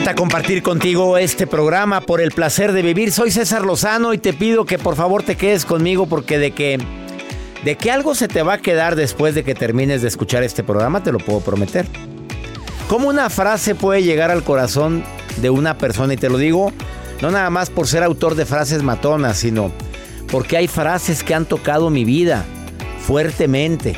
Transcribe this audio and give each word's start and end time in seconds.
Encanta 0.00 0.14
compartir 0.14 0.62
contigo 0.62 1.18
este 1.18 1.46
programa 1.46 2.00
por 2.00 2.22
el 2.22 2.30
placer 2.30 2.72
de 2.72 2.80
vivir. 2.80 3.12
Soy 3.12 3.30
César 3.30 3.66
Lozano 3.66 4.14
y 4.14 4.18
te 4.18 4.32
pido 4.32 4.64
que 4.64 4.78
por 4.78 4.96
favor 4.96 5.22
te 5.22 5.36
quedes 5.36 5.66
conmigo 5.66 6.06
porque 6.06 6.38
de 6.38 6.52
que 6.52 6.78
de 7.64 7.76
que 7.76 7.90
algo 7.90 8.14
se 8.14 8.26
te 8.26 8.42
va 8.42 8.54
a 8.54 8.58
quedar 8.58 8.96
después 8.96 9.34
de 9.34 9.44
que 9.44 9.54
termines 9.54 10.00
de 10.00 10.08
escuchar 10.08 10.42
este 10.42 10.62
programa, 10.62 11.02
te 11.02 11.12
lo 11.12 11.18
puedo 11.18 11.40
prometer. 11.40 11.84
¿Cómo 12.88 13.08
una 13.08 13.28
frase 13.28 13.74
puede 13.74 14.02
llegar 14.02 14.30
al 14.30 14.42
corazón 14.42 15.04
de 15.42 15.50
una 15.50 15.76
persona? 15.76 16.14
Y 16.14 16.16
te 16.16 16.30
lo 16.30 16.38
digo 16.38 16.72
no 17.20 17.30
nada 17.30 17.50
más 17.50 17.68
por 17.68 17.86
ser 17.86 18.02
autor 18.02 18.36
de 18.36 18.46
frases 18.46 18.82
matonas, 18.82 19.36
sino 19.36 19.70
porque 20.30 20.56
hay 20.56 20.66
frases 20.66 21.22
que 21.22 21.34
han 21.34 21.44
tocado 21.44 21.90
mi 21.90 22.06
vida 22.06 22.46
fuertemente. 23.00 23.96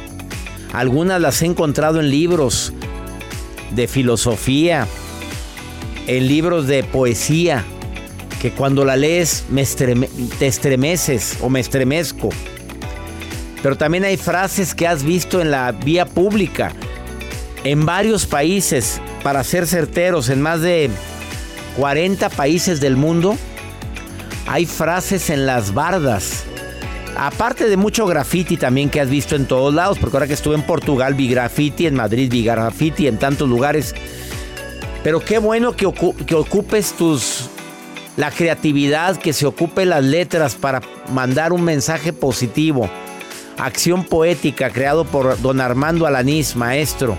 Algunas 0.73 1.21
las 1.21 1.43
he 1.43 1.47
encontrado 1.47 2.01
en 2.01 2.11
libros 2.11 2.73
de 3.71 3.87
filosofía, 3.87 4.89
en 6.07 6.29
libros 6.29 6.67
de 6.67 6.85
poesía, 6.85 7.65
que 8.41 8.51
cuando 8.51 8.85
la 8.85 8.97
lees 8.97 9.45
me 9.51 9.63
estreme, 9.63 10.09
te 10.39 10.47
estremeces 10.47 11.37
o 11.41 11.49
me 11.49 11.61
estremezco. 11.61 12.31
Pero 13.63 13.77
también 13.77 14.05
hay 14.05 14.17
frases 14.17 14.75
que 14.75 14.89
has 14.89 15.05
visto 15.05 15.41
en 15.41 15.51
la 15.51 15.71
vía 15.71 16.07
pública, 16.07 16.73
en 17.65 17.87
varios 17.87 18.27
países, 18.27 19.01
para 19.23 19.45
ser 19.45 19.67
certeros, 19.69 20.29
en 20.29 20.43
más 20.43 20.61
de 20.61 20.91
40 21.77 22.29
países 22.31 22.81
del 22.81 22.97
mundo. 22.97 23.37
Hay 24.49 24.67
frases 24.67 25.31
en 25.31 25.47
las 25.47 25.73
bardas. 25.73 26.45
Aparte 27.17 27.69
de 27.69 27.77
mucho 27.77 28.07
graffiti 28.07 28.57
también 28.57 28.91
que 28.91 29.01
has 29.01 29.09
visto 29.09 29.37
en 29.37 29.47
todos 29.47 29.73
lados, 29.73 29.99
porque 29.99 30.17
ahora 30.17 30.27
que 30.27 30.33
estuve 30.33 30.57
en 30.57 30.63
Portugal 30.63 31.15
vi 31.15 31.29
graffiti, 31.29 31.87
en 31.87 31.95
Madrid 31.95 32.29
vi 32.31 32.43
graffiti, 32.43 33.07
en 33.07 33.19
tantos 33.19 33.49
lugares. 33.49 33.95
Pero 35.03 35.21
qué 35.21 35.39
bueno 35.39 35.73
que, 35.73 35.87
ocu 35.87 36.15
que 36.15 36.35
ocupes 36.35 36.93
tus 36.93 37.49
la 38.17 38.31
creatividad, 38.31 39.17
que 39.17 39.33
se 39.33 39.47
ocupe 39.47 39.85
las 39.87 40.05
letras 40.05 40.55
para 40.55 40.83
mandar 41.13 41.53
un 41.53 41.63
mensaje 41.63 42.13
positivo. 42.13 42.89
Acción 43.59 44.05
poética 44.05 44.71
creado 44.71 45.05
por 45.05 45.41
don 45.41 45.61
Armando 45.61 46.07
Alanís, 46.07 46.57
maestro. 46.57 47.17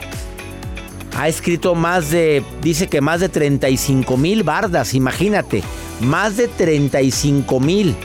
Ha 1.18 1.28
escrito 1.28 1.76
más 1.76 2.10
de, 2.10 2.44
dice 2.62 2.88
que 2.88 3.02
más 3.02 3.20
de 3.20 3.30
35 3.30 4.18
mil 4.18 4.44
bardas, 4.44 4.94
imagínate, 4.94 5.64
más 6.02 6.38
de 6.38 6.48
35 6.48 7.60
mil. 7.60 7.96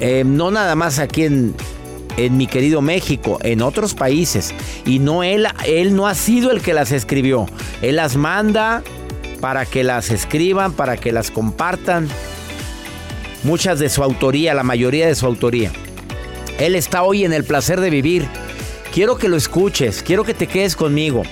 Eh, 0.00 0.24
no 0.24 0.50
nada 0.50 0.74
más 0.74 0.98
aquí 0.98 1.24
en, 1.24 1.54
en 2.16 2.36
mi 2.36 2.46
querido 2.46 2.82
México, 2.82 3.38
en 3.42 3.62
otros 3.62 3.94
países. 3.94 4.54
Y 4.84 4.98
no 4.98 5.22
él, 5.22 5.46
él 5.66 5.94
no 5.94 6.06
ha 6.06 6.14
sido 6.14 6.50
el 6.50 6.60
que 6.60 6.74
las 6.74 6.92
escribió. 6.92 7.46
Él 7.82 7.96
las 7.96 8.16
manda 8.16 8.82
para 9.40 9.66
que 9.66 9.84
las 9.84 10.10
escriban, 10.10 10.72
para 10.72 10.96
que 10.96 11.12
las 11.12 11.30
compartan. 11.30 12.08
Muchas 13.42 13.78
de 13.78 13.88
su 13.88 14.02
autoría, 14.02 14.54
la 14.54 14.62
mayoría 14.62 15.06
de 15.06 15.14
su 15.14 15.26
autoría. 15.26 15.72
Él 16.58 16.74
está 16.74 17.02
hoy 17.02 17.24
en 17.24 17.32
el 17.32 17.44
placer 17.44 17.80
de 17.80 17.90
vivir. 17.90 18.26
Quiero 18.92 19.16
que 19.16 19.28
lo 19.28 19.36
escuches, 19.36 20.02
quiero 20.02 20.24
que 20.24 20.34
te 20.34 20.46
quedes 20.46 20.76
conmigo. 20.76 21.22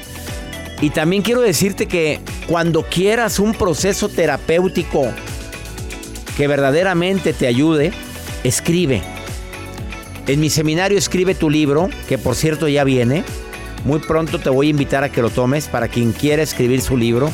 Y 0.81 0.91
también 0.91 1.23
quiero 1.23 1.41
decirte 1.41 1.87
que 1.87 2.21
cuando 2.47 2.83
quieras 2.85 3.39
un 3.39 3.53
proceso 3.53 4.09
terapéutico 4.09 5.09
que 6.37 6.47
verdaderamente 6.47 7.33
te 7.33 7.47
ayude, 7.47 7.93
escribe. 8.45 9.18
En 10.29 10.41
mi 10.41 10.51
seminario 10.51 10.99
escribe 10.99 11.35
tu 11.35 11.49
libro, 11.49 11.89
que 12.07 12.19
por 12.19 12.35
cierto 12.35 12.69
ya 12.69 12.85
viene. 12.85 13.25
Muy 13.85 13.99
pronto 13.99 14.39
te 14.39 14.51
voy 14.51 14.67
a 14.67 14.71
invitar 14.71 15.03
a 15.03 15.09
que 15.09 15.23
lo 15.23 15.31
tomes 15.31 15.69
para 15.69 15.89
quien 15.89 16.13
quiera 16.13 16.43
escribir 16.43 16.83
su 16.83 16.99
libro. 16.99 17.31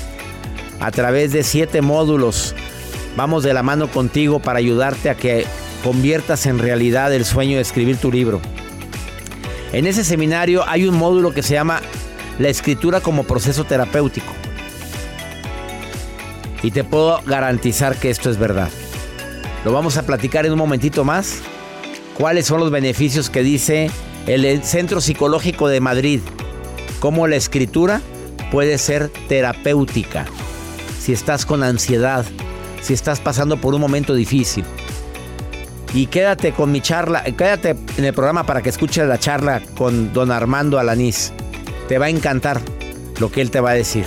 A 0.79 0.93
través 0.93 1.33
de 1.33 1.43
siete 1.43 1.83
módulos 1.83 2.55
vamos 3.17 3.43
de 3.43 3.53
la 3.53 3.65
mano 3.65 3.91
contigo 3.91 4.39
para 4.39 4.61
ayudarte 4.61 5.11
a 5.11 5.17
que 5.17 5.45
conviertas 5.83 6.47
en 6.47 6.61
realidad 6.61 7.13
el 7.13 7.25
sueño 7.25 7.57
de 7.57 7.63
escribir 7.63 7.97
tu 7.97 8.13
libro. 8.13 8.41
En 9.73 9.89
ese 9.89 10.05
seminario 10.05 10.63
hay 10.69 10.87
un 10.87 10.97
módulo 10.97 11.35
que 11.35 11.43
se 11.43 11.55
llama 11.55 11.81
La 12.39 12.49
escritura 12.49 13.01
como 13.01 13.25
proceso 13.25 13.65
terapéutico. 13.65 14.33
Y 16.63 16.71
te 16.71 16.85
puedo 16.85 17.21
garantizar 17.27 17.97
que 17.97 18.11
esto 18.11 18.31
es 18.31 18.39
verdad. 18.39 18.71
Lo 19.65 19.73
vamos 19.73 19.97
a 19.97 20.07
platicar 20.07 20.47
en 20.47 20.53
un 20.53 20.59
momentito 20.59 21.05
más. 21.05 21.43
¿Cuáles 22.17 22.47
son 22.47 22.61
los 22.61 22.71
beneficios 22.71 23.29
que 23.29 23.43
dice 23.43 23.91
el 24.27 24.63
Centro 24.63 25.01
Psicológico 25.01 25.69
de 25.69 25.81
Madrid? 25.81 26.21
Cómo 27.01 27.27
la 27.27 27.37
escritura 27.37 28.01
puede 28.53 28.79
ser 28.79 29.11
terapéutica. 29.29 30.25
Si 31.01 31.13
estás 31.13 31.45
con 31.45 31.65
ansiedad, 31.65 32.25
si 32.81 32.95
estás 32.95 33.19
pasando 33.19 33.57
por 33.57 33.75
un 33.75 33.81
momento 33.81 34.15
difícil. 34.15 34.65
Y 35.93 36.07
quédate 36.07 36.53
con 36.53 36.71
mi 36.71 36.81
charla, 36.81 37.25
quédate 37.25 37.77
en 37.97 38.05
el 38.05 38.15
programa 38.15 38.47
para 38.47 38.63
que 38.63 38.69
escuches 38.69 39.07
la 39.07 39.19
charla 39.19 39.61
con 39.77 40.13
don 40.13 40.31
Armando 40.31 40.79
Alanís. 40.79 41.33
Te 41.89 41.99
va 41.99 42.07
a 42.07 42.11
encantar 42.11 42.61
lo 43.19 43.31
que 43.31 43.41
él 43.41 43.51
te 43.51 43.61
va 43.61 43.71
a 43.71 43.75
decir. 43.75 44.07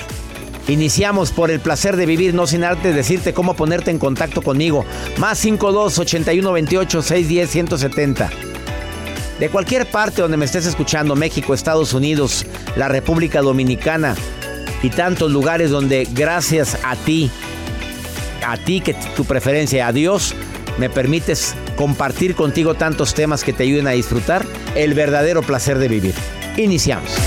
Iniciamos 0.68 1.32
por 1.32 1.50
el 1.50 1.62
placer 1.62 1.96
de 1.96 2.06
vivir, 2.06 2.34
no 2.34 2.46
sin 2.46 2.64
antes 2.64 2.94
decirte 2.94 3.34
cómo 3.34 3.56
ponerte 3.56 3.90
en 3.90 4.00
contacto 4.00 4.42
conmigo. 4.42 4.86
Más 5.18 5.38
52 5.40 6.00
81 6.00 6.52
28 6.52 7.02
610 7.02 7.50
170. 7.50 8.30
de 9.40 9.50
cualquier 9.50 9.86
parte 9.86 10.22
donde 10.22 10.36
me 10.36 10.46
estés 10.46 10.66
escuchando, 10.66 11.16
México, 11.16 11.54
Estados 11.54 11.94
Unidos, 11.94 12.46
la 12.76 12.88
República 12.88 13.42
Dominicana 13.42 14.16
y 14.84 14.90
tantos 14.90 15.32
lugares 15.32 15.70
donde 15.70 16.08
gracias 16.12 16.78
a 16.84 16.96
ti, 16.96 17.32
a 18.46 18.58
ti 18.58 18.82
que 18.82 18.96
tu 19.16 19.26
preferencia, 19.26 19.88
a 19.88 19.94
Dios, 19.94 20.34
me 20.78 20.90
permites 20.90 21.56
compartir 21.76 22.36
contigo 22.36 22.76
tantos 22.76 23.14
temas 23.14 23.44
que 23.44 23.54
te 23.54 23.64
ayuden 23.64 23.88
a 23.88 23.92
disfrutar 23.92 24.46
el 24.76 24.94
verdadero 24.94 25.42
placer 25.44 25.78
de 25.80 25.88
vivir. 25.88 26.16
Iniciamos. 26.58 27.27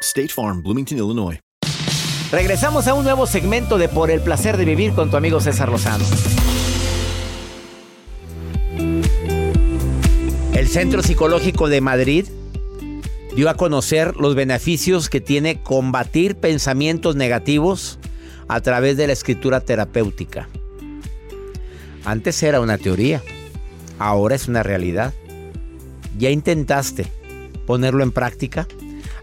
State 0.00 0.28
Farm, 0.28 0.62
Bloomington, 0.62 0.98
Illinois. 0.98 1.38
Regresamos 2.30 2.86
a 2.88 2.94
un 2.94 3.04
nuevo 3.04 3.26
segmento 3.26 3.78
de 3.78 3.88
Por 3.88 4.10
el 4.10 4.20
placer 4.20 4.56
de 4.56 4.64
vivir 4.64 4.92
con 4.92 5.10
tu 5.10 5.16
amigo 5.16 5.40
César 5.40 5.70
Lozano. 5.70 6.04
El 10.54 10.68
Centro 10.68 11.02
Psicológico 11.02 11.68
de 11.68 11.80
Madrid 11.80 12.26
dio 13.34 13.48
a 13.48 13.54
conocer 13.54 14.16
los 14.16 14.34
beneficios 14.34 15.08
que 15.08 15.20
tiene 15.20 15.62
combatir 15.62 16.36
pensamientos 16.36 17.16
negativos 17.16 17.98
a 18.48 18.60
través 18.60 18.96
de 18.96 19.06
la 19.06 19.12
escritura 19.12 19.60
terapéutica. 19.60 20.48
Antes 22.04 22.42
era 22.42 22.60
una 22.60 22.78
teoría, 22.78 23.22
ahora 23.98 24.34
es 24.34 24.48
una 24.48 24.62
realidad. 24.62 25.14
¿Ya 26.18 26.30
intentaste 26.30 27.10
ponerlo 27.66 28.02
en 28.02 28.12
práctica? 28.12 28.66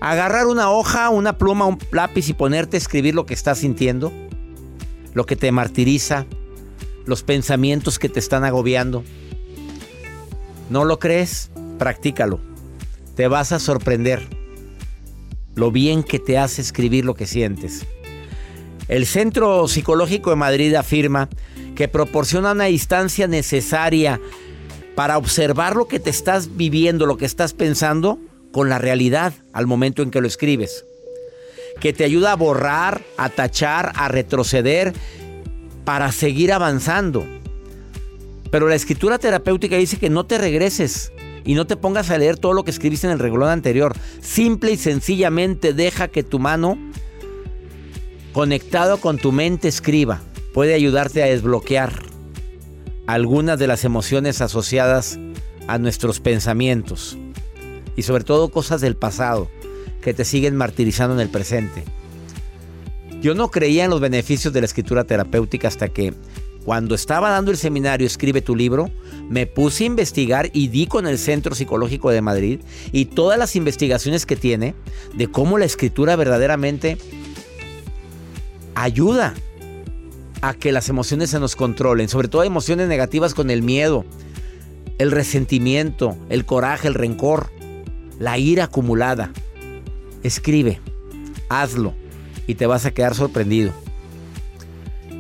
Agarrar 0.04 0.48
una 0.48 0.70
hoja, 0.70 1.10
una 1.10 1.38
pluma, 1.38 1.66
un 1.66 1.78
lápiz 1.92 2.28
y 2.28 2.34
ponerte 2.34 2.76
a 2.76 2.80
escribir 2.80 3.16
lo 3.16 3.26
que 3.26 3.34
estás 3.34 3.60
sintiendo, 3.60 4.12
lo 5.14 5.26
que 5.26 5.38
te 5.38 5.50
martiriza, 5.54 6.26
los 7.06 7.24
pensamientos 7.24 8.00
que 8.00 8.10
te 8.10 8.20
están 8.20 8.44
agobiando. 8.44 9.06
¿No 10.70 10.84
lo 10.84 11.00
crees? 11.00 11.52
Practícalo. 11.80 12.42
Te 13.16 13.30
vas 13.30 13.54
a 13.54 13.60
sorprender 13.60 14.28
lo 15.56 15.72
bien 15.72 16.04
que 16.04 16.20
te 16.20 16.38
hace 16.38 16.62
escribir 16.62 17.06
lo 17.06 17.14
que 17.14 17.26
sientes. 17.26 17.86
El 18.90 19.06
Centro 19.06 19.70
Psicológico 19.70 20.32
de 20.32 20.36
Madrid 20.36 20.76
afirma 20.76 21.30
que 21.76 21.88
proporciona 21.88 22.52
una 22.52 22.66
distancia 22.66 23.28
necesaria 23.28 24.20
para 24.96 25.18
observar 25.18 25.78
lo 25.78 25.88
que 25.88 26.02
te 26.02 26.10
estás 26.10 26.58
viviendo, 26.58 27.06
lo 27.06 27.16
que 27.16 27.26
estás 27.26 27.54
pensando 27.54 28.20
con 28.54 28.70
la 28.70 28.78
realidad 28.78 29.34
al 29.52 29.68
momento 29.68 30.04
en 30.04 30.12
que 30.12 30.22
lo 30.22 30.28
escribes. 30.28 30.86
Que 31.82 31.92
te 31.92 32.06
ayuda 32.06 32.32
a 32.32 32.36
borrar, 32.36 33.02
a 33.18 33.28
tachar, 33.28 33.92
a 33.96 34.08
retroceder 34.08 34.94
para 35.84 36.12
seguir 36.14 36.54
avanzando. 36.54 37.26
Pero 38.52 38.70
la 38.70 38.76
escritura 38.76 39.18
terapéutica 39.18 39.76
dice 39.76 39.98
que 39.98 40.12
no 40.12 40.28
te 40.28 40.38
regreses 40.38 41.12
y 41.44 41.56
no 41.56 41.66
te 41.66 41.76
pongas 41.76 42.12
a 42.12 42.18
leer 42.20 42.38
todo 42.38 42.54
lo 42.54 42.64
que 42.64 42.70
escribiste 42.70 43.08
en 43.08 43.14
el 43.14 43.20
reglón 43.20 43.50
anterior. 43.50 43.96
Simple 44.22 44.72
y 44.72 44.78
sencillamente 44.78 45.74
deja 45.74 46.08
que 46.08 46.22
tu 46.22 46.38
mano, 46.38 46.78
conectado 48.34 48.98
con 48.98 49.18
tu 49.18 49.32
mente, 49.32 49.68
escriba. 49.68 50.22
Puede 50.54 50.76
ayudarte 50.76 51.24
a 51.24 51.26
desbloquear 51.26 52.04
algunas 53.08 53.58
de 53.58 53.66
las 53.66 53.84
emociones 53.84 54.42
asociadas 54.42 55.18
a 55.68 55.80
nuestros 55.80 56.20
pensamientos 56.20 57.18
y 57.96 58.04
sobre 58.04 58.24
todo 58.24 58.50
cosas 58.50 58.82
del 58.82 58.96
pasado 58.96 59.50
que 60.02 60.14
te 60.14 60.26
siguen 60.26 60.56
martirizando 60.56 61.16
en 61.16 61.22
el 61.22 61.30
presente. 61.30 61.84
Yo 63.22 63.36
no 63.36 63.50
creía 63.50 63.86
en 63.86 63.90
los 63.90 64.02
beneficios 64.02 64.54
de 64.54 64.60
la 64.62 64.66
escritura 64.66 65.06
terapéutica 65.06 65.68
hasta 65.68 65.88
que 65.88 66.14
cuando 66.66 66.96
estaba 66.96 67.30
dando 67.30 67.52
el 67.52 67.58
seminario 67.58 68.08
Escribe 68.08 68.42
tu 68.42 68.56
libro, 68.56 68.90
me 69.30 69.46
puse 69.48 69.84
a 69.84 69.88
investigar 69.88 70.50
y 70.54 70.70
di 70.70 70.88
con 70.88 71.08
el 71.08 71.18
Centro 71.18 71.56
Psicológico 71.56 72.10
de 72.10 72.22
Madrid 72.22 72.60
y 72.92 73.06
todas 73.06 73.38
las 73.38 73.56
investigaciones 73.56 74.26
que 74.26 74.36
tiene 74.36 74.76
de 75.14 75.28
cómo 75.28 75.58
la 75.58 75.66
escritura 75.66 76.16
verdaderamente 76.16 76.98
ayuda 78.76 79.34
a 80.42 80.54
que 80.54 80.72
las 80.72 80.90
emociones 80.90 81.30
se 81.30 81.40
nos 81.40 81.56
controlen, 81.56 82.10
sobre 82.10 82.28
todo 82.28 82.44
emociones 82.44 82.88
negativas 82.88 83.34
con 83.34 83.50
el 83.50 83.62
miedo, 83.62 84.06
el 84.98 85.12
resentimiento, 85.12 86.18
el 86.30 86.46
coraje, 86.46 86.88
el 86.88 86.94
rencor 86.94 87.52
la 88.24 88.38
ira 88.38 88.64
acumulada. 88.66 89.32
Escribe, 90.24 90.80
hazlo 91.50 91.94
y 92.48 92.56
te 92.56 92.66
vas 92.68 92.86
a 92.86 92.92
quedar 92.92 93.16
sorprendido. 93.16 93.74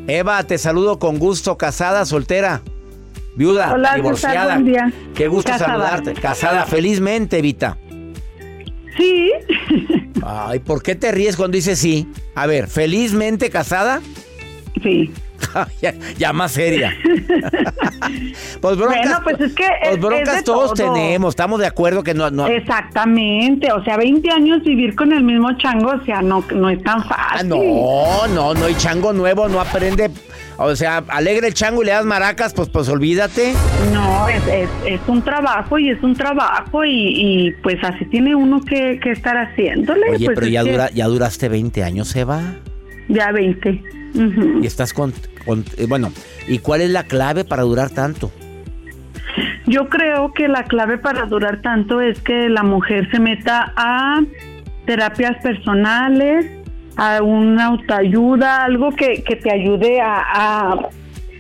Eva, 0.08 0.42
te 0.44 0.58
saludo 0.58 1.00
con 1.00 1.20
gusto, 1.20 1.58
casada, 1.58 2.06
soltera, 2.06 2.62
viuda, 3.36 3.74
Hola, 3.74 3.96
divorciada. 3.96 4.54
buen 4.56 4.66
día. 4.66 4.94
Qué 5.16 5.28
gusto 5.28 5.52
Casada. 5.52 5.72
saludarte. 5.74 6.14
Casada, 6.14 6.66
felizmente, 6.66 7.40
Evita. 7.40 7.78
Sí. 8.98 9.32
Ay, 10.26 10.60
¿por 10.60 10.82
qué 10.82 10.96
te 10.96 11.12
ríes 11.12 11.36
cuando 11.36 11.56
dices 11.58 11.80
sí? 11.80 12.08
A 12.36 12.48
ver, 12.48 12.68
¿felizmente 12.70 13.50
casada? 13.50 14.02
Sí. 14.82 15.12
ya, 15.82 15.94
ya 16.18 16.34
más 16.34 16.52
seria. 16.52 16.94
pues 18.62 18.78
broncas, 18.78 19.00
Bueno, 19.02 19.20
pues 19.24 19.40
es 19.42 19.54
que 19.54 19.66
pues 19.82 19.94
es- 19.96 20.00
broncas 20.02 20.30
es 20.30 20.36
de 20.38 20.44
todos 20.44 20.74
todo. 20.74 20.94
tenemos, 20.94 21.30
estamos 21.32 21.60
de 21.60 21.68
acuerdo 21.68 22.04
que 22.04 22.14
no, 22.14 22.30
no, 22.32 22.48
Exactamente, 22.48 23.72
o 23.72 23.84
sea, 23.84 23.98
20 23.98 24.30
años 24.32 24.64
vivir 24.64 24.96
con 24.96 25.12
el 25.14 25.24
mismo 25.24 25.52
chango, 25.58 25.92
o 25.92 26.06
sea, 26.06 26.22
no, 26.22 26.44
no 26.54 26.70
es 26.70 26.82
tan 26.84 27.04
fácil. 27.04 27.40
Ah, 27.40 27.44
no, 27.44 28.28
no, 28.28 28.54
no, 28.54 28.70
y 28.70 28.76
chango 28.76 29.14
nuevo 29.14 29.48
no 29.48 29.60
aprende. 29.60 30.10
O 30.58 30.76
sea, 30.76 31.04
alegre 31.08 31.48
el 31.48 31.54
chango 31.56 31.82
y 31.82 31.86
le 31.88 31.92
das 31.94 32.06
maracas, 32.06 32.54
pues, 32.54 32.70
pues 32.70 32.88
olvídate. 32.88 33.54
No, 33.92 34.30
es, 34.30 34.46
es, 34.48 34.70
es 34.86 35.02
un 35.08 35.24
trabajo 35.24 35.80
y 35.80 35.90
es 35.90 36.02
un 36.04 36.14
trabajo 36.16 36.86
y, 36.86 36.92
y, 36.92 37.52
pues 37.64 37.78
así 37.84 38.06
tiene 38.06 38.36
uno 38.36 38.62
que, 38.62 39.00
que 39.02 39.12
estar 39.12 39.36
haciéndole. 39.36 40.12
Oye, 40.12 40.26
pues 40.26 40.36
pero 40.36 40.48
ya, 40.48 40.64
que 40.64 40.72
dura, 40.72 40.90
ya 40.92 41.08
duraste 41.08 41.50
20 41.50 41.84
años, 41.84 42.16
Eva. 42.16 42.40
Ya 43.10 43.32
20. 43.32 43.82
Y 44.14 44.66
estás 44.66 44.94
con, 44.94 45.14
con- 45.46 45.66
eh, 45.78 45.86
Bueno, 45.88 46.12
¿y 46.48 46.60
cuál 46.60 46.82
es 46.82 46.90
la 46.92 47.04
clave 47.04 47.44
para 47.44 47.64
durar 47.64 47.90
tanto? 47.90 48.32
Yo 49.66 49.90
creo 49.90 50.34
que 50.34 50.48
la 50.48 50.64
clave 50.66 50.98
para 50.98 51.26
durar 51.26 51.62
tanto 51.62 52.02
es 52.02 52.20
que 52.22 52.50
la 52.50 52.64
mujer 52.64 53.10
se 53.12 53.20
meta 53.20 53.74
a 53.76 54.22
terapias 54.86 55.42
personales, 55.42 56.46
a 56.98 57.22
una 57.24 57.66
autoayuda, 57.68 58.64
algo 58.66 58.92
que, 58.92 59.24
que 59.24 59.36
te 59.38 59.52
ayude 59.52 60.02
a, 60.02 60.22
a, 60.22 60.90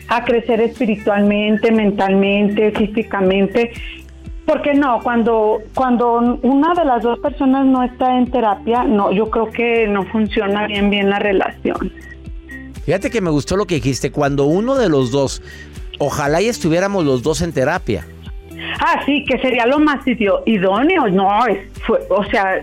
a 0.08 0.24
crecer 0.24 0.62
espiritualmente, 0.62 1.72
mentalmente, 1.72 2.72
físicamente. 2.72 3.72
Porque 4.46 4.74
no, 4.74 5.00
cuando, 5.04 5.60
cuando 5.74 6.40
una 6.42 6.74
de 6.74 6.86
las 6.86 7.04
dos 7.04 7.20
personas 7.20 7.66
no 7.66 7.84
está 7.84 8.18
en 8.18 8.32
terapia, 8.32 8.84
no, 8.84 9.12
yo 9.12 9.30
creo 9.30 9.52
que 9.52 9.88
no 9.88 10.04
funciona 10.06 10.66
bien 10.68 10.90
bien 10.90 11.10
la 11.10 11.20
relación. 11.20 11.92
Fíjate 12.86 13.10
que 13.10 13.22
me 13.22 13.30
gustó 13.30 13.56
lo 13.58 13.66
que 13.66 13.76
dijiste. 13.76 14.12
Cuando 14.12 14.46
uno 14.46 14.76
de 14.76 14.90
los 14.90 15.12
dos, 15.12 15.42
ojalá 16.00 16.42
y 16.42 16.48
estuviéramos 16.50 17.06
los 17.06 17.24
dos 17.24 17.42
en 17.42 17.54
terapia. 17.54 18.06
Ah, 18.80 19.02
sí, 19.06 19.24
que 19.28 19.38
sería 19.40 19.66
lo 19.66 19.80
más 19.80 20.06
idóneo, 20.46 21.08
no, 21.08 21.46
es, 21.48 21.60
fue- 21.86 22.00
o 22.10 22.24
sea, 22.26 22.62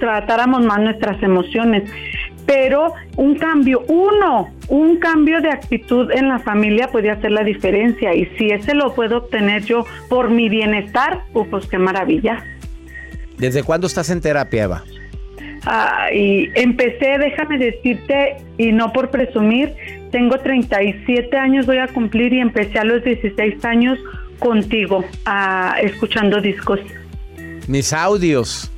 tratáramos 0.00 0.64
más 0.64 0.80
nuestras 0.80 1.22
emociones. 1.22 1.90
pero 2.46 2.94
un 3.16 3.36
cambio, 3.36 3.84
uno, 3.86 4.48
un 4.68 4.96
cambio 4.98 5.40
de 5.40 5.50
actitud 5.50 6.10
en 6.10 6.26
la 6.28 6.40
familia 6.40 6.88
puede 6.90 7.08
hacer 7.10 7.30
la 7.30 7.44
diferencia 7.44 8.12
y 8.12 8.26
si 8.36 8.50
ese 8.50 8.74
lo 8.74 8.92
puedo 8.92 9.18
obtener 9.18 9.62
yo 9.64 9.84
por 10.08 10.30
mi 10.30 10.48
bienestar, 10.48 11.22
pues 11.32 11.66
qué 11.68 11.78
maravilla. 11.78 12.42
¿Desde 13.38 13.62
cuándo 13.62 13.86
estás 13.86 14.10
en 14.10 14.20
terapia, 14.20 14.64
Eva? 14.64 14.84
Ah, 15.66 16.08
y 16.12 16.48
empecé, 16.54 17.18
déjame 17.18 17.58
decirte, 17.58 18.36
y 18.58 18.72
no 18.72 18.92
por 18.92 19.10
presumir, 19.10 19.74
tengo 20.10 20.38
37 20.38 21.36
años, 21.36 21.66
voy 21.66 21.78
a 21.78 21.88
cumplir 21.88 22.32
y 22.32 22.40
empecé 22.40 22.78
a 22.78 22.84
los 22.84 23.04
16 23.04 23.64
años 23.64 23.98
contigo, 24.38 25.04
ah, 25.26 25.76
escuchando 25.82 26.40
discos. 26.40 26.80
Mis 27.68 27.92
audios. 27.92 28.70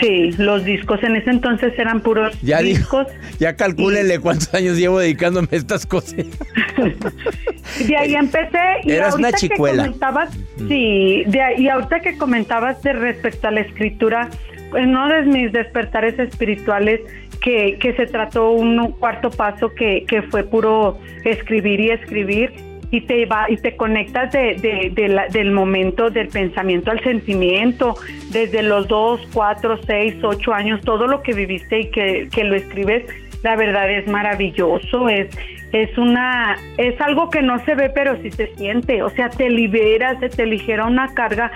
Sí, 0.00 0.30
los 0.38 0.64
discos 0.64 1.02
en 1.02 1.16
ese 1.16 1.28
entonces 1.28 1.78
eran 1.78 2.00
puros 2.00 2.34
ya 2.40 2.62
discos. 2.62 3.06
ya 3.38 3.54
calcúlenle 3.54 4.18
cuántos 4.18 4.54
años 4.54 4.78
llevo 4.78 4.98
dedicándome 4.98 5.48
a 5.52 5.56
estas 5.56 5.84
cosas. 5.84 6.14
de 7.86 7.96
ahí 7.96 8.14
empecé. 8.14 8.58
Y 8.84 8.92
Eras 8.92 9.16
una 9.16 9.30
chicuela. 9.32 9.82
Que 9.82 9.88
comentabas, 9.90 10.30
sí, 10.56 11.24
de 11.26 11.40
y 11.58 11.68
ahorita 11.68 12.00
que 12.00 12.16
comentabas 12.16 12.80
de 12.82 12.94
respecto 12.94 13.48
a 13.48 13.50
la 13.50 13.60
escritura, 13.60 14.30
uno 14.72 15.08
de 15.08 15.22
mis 15.22 15.52
despertares 15.52 16.18
espirituales 16.18 17.00
que, 17.40 17.78
que 17.78 17.94
se 17.94 18.06
trató 18.06 18.50
un 18.50 18.92
cuarto 18.92 19.30
paso 19.30 19.74
que, 19.74 20.04
que 20.06 20.22
fue 20.22 20.44
puro 20.44 20.98
escribir 21.24 21.80
y 21.80 21.90
escribir 21.90 22.52
y 22.90 23.02
te 23.02 23.24
va 23.26 23.48
y 23.48 23.56
te 23.56 23.76
conectas 23.76 24.32
de, 24.32 24.92
del 25.30 25.50
momento 25.52 26.10
del 26.10 26.28
pensamiento 26.28 26.90
al 26.90 27.02
sentimiento 27.02 27.94
desde 28.30 28.62
los 28.62 28.88
dos, 28.88 29.20
cuatro, 29.32 29.78
seis, 29.86 30.16
ocho 30.22 30.52
años 30.52 30.80
todo 30.82 31.06
lo 31.06 31.22
que 31.22 31.32
viviste 31.32 31.80
y 31.80 31.90
que, 31.90 32.28
que 32.32 32.44
lo 32.44 32.56
escribes 32.56 33.04
la 33.42 33.56
verdad 33.56 33.90
es 33.90 34.06
maravilloso 34.06 35.08
es 35.08 35.28
es 35.72 35.96
una 35.96 36.58
es 36.78 37.00
algo 37.00 37.30
que 37.30 37.42
no 37.42 37.64
se 37.64 37.74
ve 37.76 37.90
pero 37.90 38.20
sí 38.22 38.30
se 38.32 38.48
siente 38.56 39.02
o 39.02 39.10
sea 39.10 39.30
te 39.30 39.48
liberas 39.48 40.18
se 40.18 40.28
te 40.28 40.44
ligera 40.44 40.84
una 40.84 41.14
carga 41.14 41.52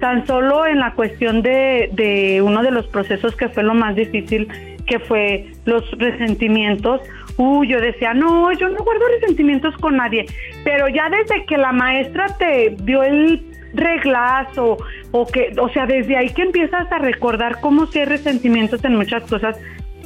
tan 0.00 0.26
solo 0.26 0.66
en 0.66 0.78
la 0.78 0.94
cuestión 0.94 1.42
de, 1.42 1.88
de 1.92 2.42
uno 2.42 2.62
de 2.62 2.70
los 2.70 2.86
procesos 2.86 3.34
que 3.36 3.48
fue 3.48 3.62
lo 3.62 3.74
más 3.74 3.96
difícil 3.96 4.48
que 4.86 5.00
fue 5.00 5.48
los 5.64 5.90
resentimientos 5.98 7.00
Uy, 7.38 7.68
yo 7.68 7.80
decía, 7.80 8.14
no, 8.14 8.50
yo 8.52 8.68
no 8.68 8.82
guardo 8.82 9.04
resentimientos 9.20 9.74
con 9.76 9.96
nadie, 9.96 10.26
pero 10.64 10.88
ya 10.88 11.10
desde 11.10 11.44
que 11.44 11.58
la 11.58 11.72
maestra 11.72 12.28
te 12.38 12.74
dio 12.82 13.02
el 13.02 13.42
reglazo 13.74 14.78
o 15.10 15.26
que, 15.26 15.54
o 15.60 15.68
sea, 15.68 15.86
desde 15.86 16.16
ahí 16.16 16.30
que 16.30 16.42
empiezas 16.42 16.90
a 16.90 16.98
recordar 16.98 17.60
cómo 17.60 17.86
si 17.88 17.98
hay 17.98 18.06
resentimientos 18.06 18.82
en 18.84 18.96
muchas 18.96 19.22
cosas 19.24 19.58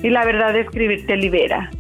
y 0.02 0.11
la 0.11 0.25
verdad 0.25 0.52
de 0.52 0.62
escribir 0.62 1.06
te 1.06 1.16
libera. 1.16 1.70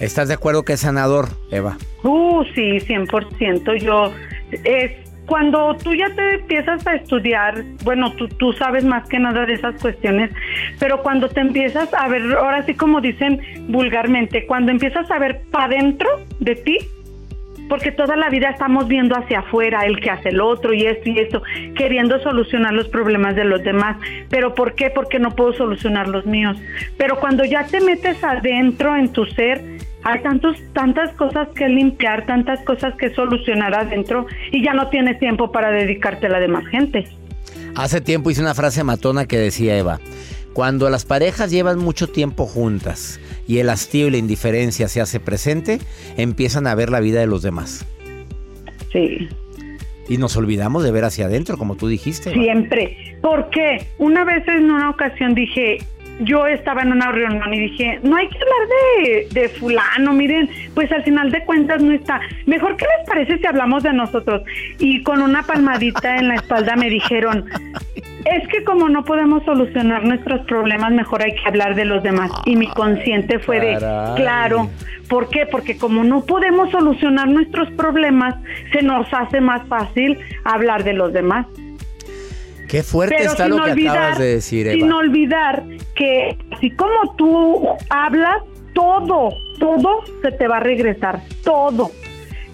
¿Estás 0.00 0.28
de 0.28 0.34
acuerdo 0.34 0.64
que 0.64 0.74
es 0.74 0.80
sanador, 0.80 1.28
Eva? 1.50 1.76
Uh, 2.02 2.44
sí, 2.54 2.78
100%. 2.78 3.76
Yo 3.82 4.12
es 4.64 4.92
cuando 5.28 5.76
tú 5.76 5.94
ya 5.94 6.08
te 6.14 6.36
empiezas 6.36 6.84
a 6.86 6.94
estudiar, 6.94 7.62
bueno, 7.84 8.12
tú, 8.12 8.28
tú 8.28 8.52
sabes 8.54 8.84
más 8.84 9.06
que 9.08 9.18
nada 9.18 9.44
de 9.44 9.52
esas 9.52 9.80
cuestiones, 9.80 10.30
pero 10.78 11.02
cuando 11.02 11.28
te 11.28 11.40
empiezas 11.40 11.92
a 11.92 12.08
ver, 12.08 12.22
ahora 12.32 12.64
sí 12.64 12.74
como 12.74 13.00
dicen 13.00 13.40
vulgarmente, 13.68 14.46
cuando 14.46 14.72
empiezas 14.72 15.08
a 15.10 15.18
ver 15.18 15.42
para 15.50 15.68
dentro 15.68 16.08
de 16.40 16.56
ti, 16.56 16.78
porque 17.68 17.92
toda 17.92 18.16
la 18.16 18.30
vida 18.30 18.48
estamos 18.48 18.88
viendo 18.88 19.14
hacia 19.16 19.40
afuera 19.40 19.84
el 19.84 20.00
que 20.00 20.10
hace 20.10 20.30
el 20.30 20.40
otro 20.40 20.72
y 20.72 20.86
esto 20.86 21.10
y 21.10 21.18
esto, 21.18 21.42
queriendo 21.76 22.18
solucionar 22.20 22.72
los 22.72 22.88
problemas 22.88 23.36
de 23.36 23.44
los 23.44 23.62
demás. 23.62 23.98
¿Pero 24.30 24.54
por 24.54 24.74
qué? 24.74 24.88
Porque 24.88 25.18
no 25.18 25.32
puedo 25.32 25.52
solucionar 25.52 26.08
los 26.08 26.24
míos. 26.24 26.56
Pero 26.96 27.20
cuando 27.20 27.44
ya 27.44 27.66
te 27.66 27.82
metes 27.82 28.24
adentro 28.24 28.96
en 28.96 29.12
tu 29.12 29.26
ser, 29.26 29.62
hay 30.04 30.22
tantos, 30.22 30.56
tantas 30.72 31.12
cosas 31.16 31.48
que 31.54 31.68
limpiar, 31.68 32.26
tantas 32.26 32.60
cosas 32.64 32.94
que 32.98 33.12
solucionar 33.14 33.74
adentro 33.74 34.26
y 34.52 34.64
ya 34.64 34.72
no 34.72 34.88
tienes 34.88 35.18
tiempo 35.18 35.50
para 35.52 35.70
dedicarte 35.70 36.26
a 36.26 36.30
la 36.30 36.40
demás 36.40 36.66
gente. 36.68 37.06
Hace 37.74 38.00
tiempo 38.00 38.30
hice 38.30 38.40
una 38.40 38.54
frase 38.54 38.84
matona 38.84 39.26
que 39.26 39.38
decía 39.38 39.76
Eva, 39.76 40.00
cuando 40.52 40.90
las 40.90 41.04
parejas 41.04 41.50
llevan 41.50 41.78
mucho 41.78 42.08
tiempo 42.08 42.46
juntas 42.46 43.20
y 43.46 43.58
el 43.58 43.70
hastío 43.70 44.08
y 44.08 44.10
la 44.10 44.16
indiferencia 44.16 44.88
se 44.88 45.00
hace 45.00 45.20
presente, 45.20 45.78
empiezan 46.16 46.66
a 46.66 46.74
ver 46.74 46.90
la 46.90 47.00
vida 47.00 47.20
de 47.20 47.26
los 47.26 47.42
demás. 47.42 47.86
Sí. 48.92 49.28
Y 50.08 50.16
nos 50.16 50.36
olvidamos 50.36 50.82
de 50.84 50.90
ver 50.90 51.04
hacia 51.04 51.26
adentro, 51.26 51.58
como 51.58 51.76
tú 51.76 51.86
dijiste. 51.86 52.32
Siempre. 52.32 53.16
Porque 53.20 53.86
una 53.98 54.24
vez 54.24 54.46
en 54.48 54.70
una 54.70 54.90
ocasión 54.90 55.34
dije, 55.34 55.78
yo 56.20 56.46
estaba 56.46 56.82
en 56.82 56.92
una 56.92 57.12
reunión 57.12 57.52
y 57.54 57.60
dije, 57.60 58.00
no 58.02 58.16
hay 58.16 58.28
que 58.28 58.38
hablar 58.38 59.28
de, 59.30 59.40
de, 59.40 59.48
fulano, 59.48 60.12
miren, 60.12 60.48
pues 60.74 60.90
al 60.92 61.02
final 61.04 61.30
de 61.30 61.44
cuentas 61.44 61.82
no 61.82 61.92
está. 61.92 62.20
Mejor, 62.46 62.76
¿qué 62.76 62.86
les 62.98 63.08
parece 63.08 63.38
si 63.38 63.46
hablamos 63.46 63.82
de 63.82 63.92
nosotros? 63.92 64.42
Y 64.78 65.02
con 65.02 65.22
una 65.22 65.42
palmadita 65.42 66.16
en 66.16 66.28
la 66.28 66.34
espalda 66.34 66.76
me 66.76 66.88
dijeron, 66.88 67.44
es 68.24 68.48
que 68.48 68.64
como 68.64 68.88
no 68.88 69.04
podemos 69.04 69.44
solucionar 69.44 70.04
nuestros 70.04 70.40
problemas, 70.46 70.92
mejor 70.92 71.22
hay 71.22 71.34
que 71.34 71.46
hablar 71.46 71.74
de 71.74 71.84
los 71.84 72.02
demás. 72.02 72.30
Y 72.44 72.56
mi 72.56 72.66
consciente 72.68 73.38
fue 73.38 73.60
de, 73.60 73.76
claro, 74.16 74.70
¿por 75.08 75.28
qué? 75.30 75.46
Porque 75.46 75.76
como 75.76 76.04
no 76.04 76.24
podemos 76.24 76.70
solucionar 76.70 77.28
nuestros 77.28 77.70
problemas, 77.72 78.34
se 78.72 78.82
nos 78.82 79.06
hace 79.12 79.40
más 79.40 79.66
fácil 79.68 80.18
hablar 80.44 80.84
de 80.84 80.92
los 80.94 81.12
demás. 81.12 81.46
Qué 82.68 82.82
fuerte 82.82 83.22
está 83.22 83.48
lo 83.48 83.64
que 83.64 83.88
acabas 83.88 84.18
de 84.18 84.26
decir, 84.26 84.66
Eva. 84.66 84.76
Sin 84.76 84.92
olvidar 84.92 85.64
que 85.98 86.38
así 86.52 86.70
como 86.70 87.16
tú 87.16 87.68
hablas, 87.90 88.42
todo, 88.72 89.30
todo 89.58 90.04
se 90.22 90.30
te 90.30 90.46
va 90.46 90.58
a 90.58 90.60
regresar, 90.60 91.20
todo. 91.42 91.90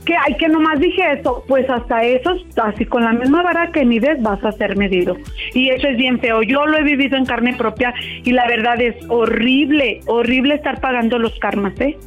Que 0.06 0.14
hay 0.16 0.36
que 0.36 0.48
nomás 0.48 0.80
dije 0.80 1.02
eso, 1.18 1.44
pues 1.46 1.68
hasta 1.68 2.02
eso, 2.04 2.34
así 2.62 2.84
con 2.86 3.04
la 3.04 3.12
misma 3.12 3.42
vara 3.42 3.70
que 3.72 3.84
mides 3.84 4.20
vas 4.22 4.42
a 4.44 4.52
ser 4.52 4.76
medido. 4.76 5.16
Y 5.52 5.68
eso 5.70 5.88
es 5.88 5.96
bien 5.96 6.18
feo. 6.20 6.42
Yo 6.42 6.66
lo 6.66 6.78
he 6.78 6.82
vivido 6.82 7.16
en 7.16 7.26
carne 7.26 7.54
propia 7.54 7.94
y 8.22 8.32
la 8.32 8.46
verdad 8.46 8.80
es 8.80 8.96
horrible, 9.08 10.00
horrible 10.06 10.54
estar 10.54 10.80
pagando 10.80 11.18
los 11.18 11.38
karmas, 11.38 11.78
¿eh? 11.80 11.98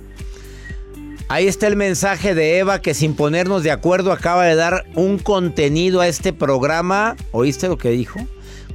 Ahí 1.29 1.48
está 1.48 1.67
el 1.67 1.75
mensaje 1.75 2.34
de 2.34 2.60
Eva 2.60 2.82
que 2.82 2.94
sin 2.94 3.15
ponernos 3.15 3.62
de 3.62 3.72
acuerdo 3.72 4.12
acaba 4.12 4.46
de 4.46 4.56
dar 4.56 4.86
un 4.96 5.20
contenido 5.20 6.01
a 6.01 6.08
este 6.08 6.34
programa. 6.34 7.15
¿Oíste 7.32 7.67
lo 7.67 7.77
que 7.77 7.89
dijo? 7.89 8.20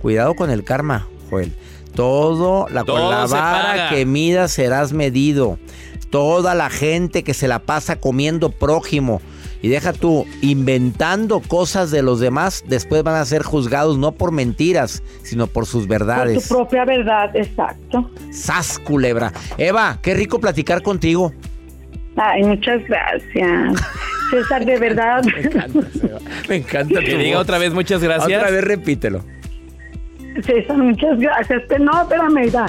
Cuidado 0.00 0.34
con 0.34 0.50
el 0.50 0.62
karma, 0.62 1.08
Joel. 1.30 1.52
Todo, 1.94 2.68
la, 2.70 2.84
con 2.84 3.10
la 3.10 3.26
vara 3.26 3.90
que 3.90 4.06
mida 4.06 4.48
serás 4.48 4.92
medido. 4.92 5.58
Toda 6.10 6.54
la 6.54 6.70
gente 6.70 7.22
que 7.22 7.34
se 7.34 7.48
la 7.48 7.60
pasa 7.60 7.96
comiendo 7.96 8.50
prójimo 8.50 9.20
y 9.62 9.68
deja 9.68 9.92
tú 9.92 10.26
inventando 10.42 11.40
cosas 11.40 11.90
de 11.90 12.02
los 12.02 12.18
demás, 12.20 12.64
después 12.66 13.02
van 13.04 13.14
a 13.14 13.24
ser 13.24 13.42
juzgados 13.44 13.96
no 13.96 14.12
por 14.12 14.32
mentiras, 14.32 15.02
sino 15.22 15.46
por 15.46 15.66
sus 15.66 15.86
verdades. 15.86 16.34
Por 16.34 16.42
tu 16.42 16.48
propia 16.48 16.84
verdad, 16.84 17.34
exacto. 17.34 18.10
Sas 18.32 18.78
culebra. 18.80 19.32
Eva, 19.56 19.98
qué 20.02 20.14
rico 20.14 20.40
platicar 20.40 20.82
contigo. 20.82 21.32
Ay, 22.16 22.42
muchas 22.42 22.82
gracias. 22.86 23.80
César, 24.30 24.64
de 24.64 24.78
verdad. 24.78 25.22
Me 25.24 25.40
encanta, 25.40 25.80
Me 26.48 26.56
encanta 26.56 27.00
Que 27.04 27.16
diga 27.18 27.38
otra 27.38 27.58
vez 27.58 27.72
muchas 27.72 28.02
gracias. 28.02 28.38
Otra 28.38 28.50
vez 28.50 28.64
repítelo. 28.64 29.24
César, 30.44 30.76
muchas 30.78 31.18
gracias. 31.18 31.62
No, 31.80 32.02
espérame, 32.02 32.50
da. 32.50 32.66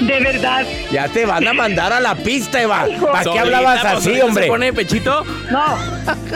De 0.00 0.18
verdad. 0.20 0.64
Ya 0.90 1.08
te 1.08 1.26
van 1.26 1.46
a 1.46 1.52
mandar 1.52 1.92
a 1.92 2.00
la 2.00 2.14
pista, 2.14 2.62
Eva. 2.62 2.86
¿Para 3.12 3.30
qué 3.30 3.38
hablabas 3.38 3.84
así, 3.84 4.18
hombre? 4.20 4.44
¿Se 4.44 4.48
pone 4.48 4.72
pechito? 4.72 5.24
No, 5.50 5.76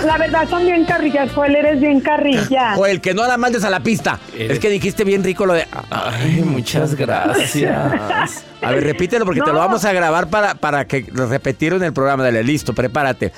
la 0.04 0.18
verdad 0.18 0.46
son 0.50 0.66
bien 0.66 0.84
carrillas, 0.84 1.30
Joel, 1.32 1.56
eres 1.56 1.80
bien 1.80 2.00
carrilla. 2.00 2.74
O 2.76 2.86
el 2.86 3.00
que 3.00 3.14
no 3.14 3.26
la 3.26 3.36
mandes 3.38 3.64
a 3.64 3.70
la 3.70 3.80
pista. 3.80 4.18
Es 4.36 4.58
que 4.58 4.68
dijiste 4.68 5.04
bien 5.04 5.24
rico 5.24 5.46
lo 5.46 5.54
de... 5.54 5.66
Ay, 5.90 6.42
muchas 6.44 6.94
gracias. 6.94 8.44
A 8.64 8.72
ver, 8.72 8.84
repítelo 8.84 9.24
porque 9.24 9.40
te 9.40 9.52
lo 9.52 9.58
vamos 9.58 9.84
a 9.84 9.92
grabar 9.92 10.28
para, 10.28 10.54
para 10.54 10.86
que 10.86 11.06
repetirlo 11.12 11.76
en 11.78 11.84
el 11.84 11.92
programa. 11.92 12.24
Dale, 12.24 12.42
listo, 12.42 12.72
prepárate. 12.72 13.32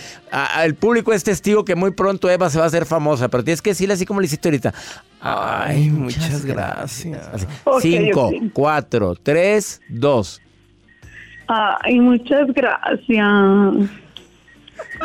el 0.63 0.75
público 0.75 1.13
es 1.13 1.25
testigo 1.25 1.65
que 1.65 1.75
muy 1.75 1.91
pronto 1.91 2.31
Eva 2.31 2.51
se 2.51 2.59
va 2.59 2.65
a 2.65 2.69
hacer 2.69 2.87
famosa, 2.87 3.29
pero 3.29 3.45
tienes 3.45 3.63
que 3.63 3.71
decirle 3.71 3.95
así 3.95 4.07
como 4.07 4.21
le 4.21 4.27
hiciste 4.27 4.49
ahorita. 4.49 4.75
Ay, 5.21 5.91
muchas, 5.91 6.45
gracias. 6.45 7.47
Cinco, 7.81 8.31
cuatro, 8.53 9.15
tres, 9.21 9.81
dos. 9.89 10.41
Ay, 11.49 12.01
muchas 12.01 12.53
gracias. 12.53 13.91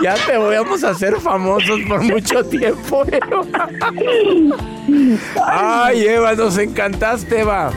Ya 0.01 0.15
te 0.25 0.37
vamos 0.37 0.83
a 0.83 0.89
hacer 0.89 1.15
famosos 1.17 1.79
por 1.87 2.01
mucho 2.01 2.43
tiempo, 2.49 3.03
Eva. 3.05 3.69
Ay, 5.47 6.05
Eva, 6.05 6.33
nos 6.33 6.57
encantaste, 6.57 7.41
Eva. 7.41 7.71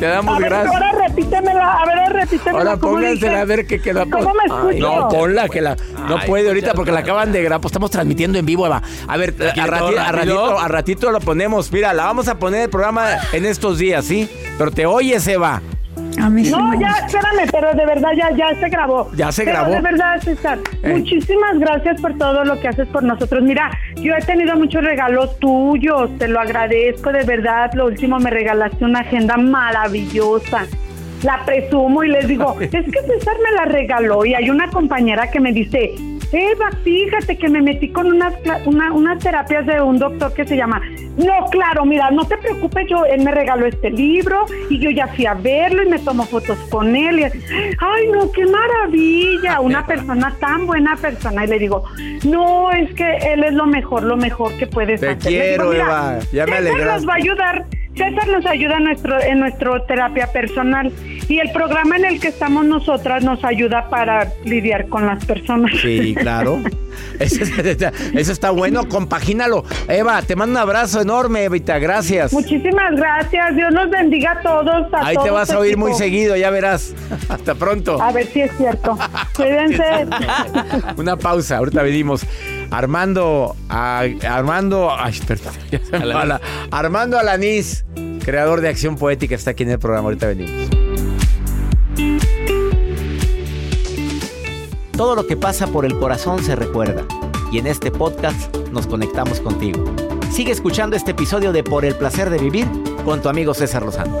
Te 0.00 0.06
damos 0.06 0.34
a 0.34 0.38
ver, 0.40 0.48
gracias. 0.48 0.74
Ahora 0.74 0.92
repítemela, 1.06 1.72
a 1.74 1.86
ver, 1.86 2.12
repítemela. 2.14 2.58
Ahora 2.58 2.76
póngansela 2.78 3.40
a 3.42 3.44
ver 3.44 3.66
que 3.66 3.82
queda. 3.82 4.06
¿Cómo 4.10 4.32
me 4.32 4.44
escucho? 4.46 4.78
no, 4.78 5.08
ponla, 5.08 5.48
que 5.50 5.60
la. 5.60 5.76
No 6.08 6.16
Ay, 6.16 6.26
puede 6.26 6.48
ahorita 6.48 6.72
porque 6.72 6.90
la 6.90 7.00
acaban 7.00 7.32
de 7.32 7.42
grabar. 7.42 7.60
Pues 7.60 7.72
estamos 7.72 7.90
transmitiendo 7.90 8.38
en 8.38 8.46
vivo, 8.46 8.64
Eva. 8.64 8.82
A 9.06 9.16
ver, 9.18 9.34
a, 9.40 9.66
ratito, 9.66 10.58
a 10.58 10.68
ratito 10.68 11.10
lo 11.10 11.20
ponemos. 11.20 11.70
Mira, 11.70 11.92
la 11.92 12.04
vamos 12.04 12.28
a 12.28 12.38
poner 12.38 12.62
el 12.62 12.70
programa 12.70 13.10
en 13.32 13.44
estos 13.44 13.76
días, 13.76 14.06
¿sí? 14.06 14.26
Pero 14.56 14.70
te 14.70 14.86
oyes, 14.86 15.26
Eva. 15.28 15.60
A 16.20 16.28
mí 16.28 16.42
no, 16.50 16.78
ya, 16.78 16.90
espérame, 17.06 17.48
pero 17.50 17.72
de 17.72 17.86
verdad 17.86 18.10
ya, 18.16 18.30
ya 18.36 18.54
se 18.60 18.68
grabó. 18.68 19.10
Ya 19.14 19.32
se 19.32 19.44
pero 19.44 19.58
grabó. 19.58 19.72
De 19.72 19.80
verdad, 19.80 20.20
César, 20.20 20.58
eh. 20.82 20.94
muchísimas 20.94 21.58
gracias 21.58 22.00
por 22.00 22.16
todo 22.18 22.44
lo 22.44 22.60
que 22.60 22.68
haces 22.68 22.88
por 22.88 23.02
nosotros. 23.02 23.42
Mira, 23.42 23.70
yo 23.96 24.14
he 24.14 24.20
tenido 24.20 24.54
muchos 24.56 24.84
regalos 24.84 25.38
tuyos, 25.38 26.16
te 26.18 26.28
lo 26.28 26.40
agradezco 26.40 27.10
de 27.12 27.24
verdad. 27.24 27.70
Lo 27.74 27.86
último 27.86 28.18
me 28.18 28.30
regalaste 28.30 28.84
una 28.84 29.00
agenda 29.00 29.36
maravillosa. 29.36 30.66
La 31.22 31.44
presumo 31.44 32.02
y 32.04 32.08
les 32.08 32.28
digo, 32.28 32.56
es 32.60 32.70
que 32.70 32.80
César 32.80 33.36
me 33.42 33.52
la 33.56 33.64
regaló 33.64 34.24
y 34.24 34.34
hay 34.34 34.50
una 34.50 34.68
compañera 34.68 35.30
que 35.30 35.40
me 35.40 35.52
dice, 35.52 35.94
Eva, 36.32 36.70
fíjate 36.84 37.36
que 37.36 37.48
me 37.48 37.60
metí 37.60 37.90
con 37.90 38.06
unas, 38.06 38.34
una, 38.64 38.92
unas 38.92 39.22
terapias 39.22 39.66
de 39.66 39.80
un 39.80 39.98
doctor 39.98 40.32
que 40.32 40.46
se 40.46 40.56
llama. 40.56 40.80
No, 41.16 41.46
claro, 41.50 41.84
mira, 41.84 42.10
no 42.10 42.24
te 42.24 42.36
preocupes, 42.38 42.86
yo, 42.88 43.04
él 43.04 43.22
me 43.22 43.32
regaló 43.32 43.66
este 43.66 43.90
libro 43.90 44.46
y 44.68 44.78
yo 44.78 44.90
ya 44.90 45.08
fui 45.08 45.26
a 45.26 45.34
verlo 45.34 45.82
y 45.82 45.88
me 45.88 45.98
tomo 45.98 46.24
fotos 46.24 46.58
con 46.70 46.94
él. 46.94 47.20
Y, 47.20 47.22
Ay, 47.24 48.08
no, 48.12 48.30
qué 48.30 48.46
maravilla, 48.46 49.60
una 49.60 49.84
persona 49.84 50.34
tan 50.38 50.66
buena 50.66 50.96
persona. 50.96 51.44
Y 51.44 51.48
le 51.48 51.58
digo, 51.58 51.84
no, 52.24 52.70
es 52.70 52.92
que 52.94 53.16
él 53.32 53.44
es 53.44 53.52
lo 53.52 53.66
mejor, 53.66 54.04
lo 54.04 54.16
mejor 54.16 54.56
que 54.56 54.66
puedes 54.66 55.00
te 55.00 55.08
hacer. 55.08 55.32
Quiero, 55.32 55.70
digo, 55.70 55.84
Eva, 55.84 56.18
ya 56.32 56.46
me 56.46 56.56
alegraste. 56.56 56.94
nos 56.94 57.08
va 57.08 57.12
a 57.12 57.16
ayudar 57.16 57.66
César 57.94 58.28
nos 58.28 58.46
ayuda 58.46 58.76
en 58.78 58.84
nuestro, 58.84 59.20
en 59.20 59.40
nuestro 59.40 59.82
terapia 59.82 60.28
personal 60.32 60.92
y 61.28 61.38
el 61.38 61.50
programa 61.52 61.96
en 61.96 62.04
el 62.04 62.20
que 62.20 62.28
estamos 62.28 62.64
nosotras 62.64 63.24
nos 63.24 63.44
ayuda 63.44 63.88
para 63.90 64.32
lidiar 64.44 64.88
con 64.88 65.06
las 65.06 65.24
personas. 65.24 65.72
Sí, 65.80 66.14
claro. 66.18 66.60
Eso, 67.18 67.44
eso, 68.14 68.32
está 68.32 68.50
bueno, 68.50 68.88
compagínalo. 68.88 69.64
Eva, 69.88 70.22
te 70.22 70.36
mando 70.36 70.52
un 70.52 70.62
abrazo 70.62 71.00
enorme, 71.00 71.44
Evita, 71.44 71.78
gracias. 71.78 72.32
Muchísimas 72.32 72.96
gracias, 72.96 73.56
Dios 73.56 73.72
nos 73.72 73.90
bendiga 73.90 74.32
a 74.32 74.40
todos. 74.40 74.94
A 74.94 75.06
Ahí 75.06 75.14
todos 75.14 75.26
te 75.26 75.30
vas 75.32 75.50
a 75.50 75.58
oír 75.58 75.76
muy 75.76 75.94
seguido, 75.94 76.36
ya 76.36 76.50
verás. 76.50 76.94
Hasta 77.28 77.54
pronto. 77.54 78.00
A 78.00 78.12
ver 78.12 78.26
si 78.26 78.42
es 78.42 78.56
cierto. 78.56 78.98
Cuídense. 79.36 80.06
Una 80.96 81.16
pausa, 81.16 81.58
ahorita 81.58 81.82
venimos. 81.82 82.24
Armando, 82.70 83.56
a, 83.68 84.04
Armando, 84.28 84.90
ay, 84.96 85.18
perdón, 85.26 85.54
ya 85.70 85.84
se 85.84 85.98
me 85.98 86.06
la, 86.06 86.40
Armando 86.70 87.18
Alanís, 87.18 87.84
creador 88.24 88.60
de 88.60 88.68
Acción 88.68 88.96
Poética, 88.96 89.34
está 89.34 89.50
aquí 89.52 89.64
en 89.64 89.70
el 89.70 89.78
programa, 89.78 90.06
ahorita 90.06 90.26
venimos. 90.28 90.70
Todo 94.96 95.14
lo 95.14 95.26
que 95.26 95.36
pasa 95.36 95.66
por 95.66 95.86
el 95.86 95.98
corazón 95.98 96.42
se 96.44 96.54
recuerda 96.54 97.06
y 97.50 97.58
en 97.58 97.66
este 97.66 97.90
podcast 97.90 98.54
nos 98.70 98.86
conectamos 98.86 99.40
contigo. 99.40 99.84
Sigue 100.30 100.52
escuchando 100.52 100.94
este 100.94 101.12
episodio 101.12 101.52
de 101.52 101.64
Por 101.64 101.84
el 101.84 101.96
placer 101.96 102.30
de 102.30 102.38
vivir 102.38 102.66
con 103.04 103.20
tu 103.20 103.28
amigo 103.28 103.54
César 103.54 103.82
Lozano. 103.82 104.20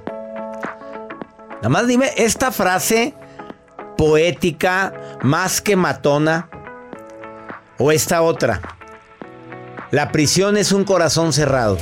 Nada 1.61 1.69
más 1.69 1.87
dime 1.87 2.11
esta 2.17 2.51
frase 2.51 3.13
poética, 3.95 5.19
más 5.21 5.61
que 5.61 5.75
matona, 5.75 6.49
o 7.77 7.91
esta 7.91 8.23
otra. 8.23 8.61
La 9.91 10.11
prisión 10.11 10.57
es 10.57 10.71
un 10.71 10.85
corazón 10.85 11.33
cerrado. 11.33 11.77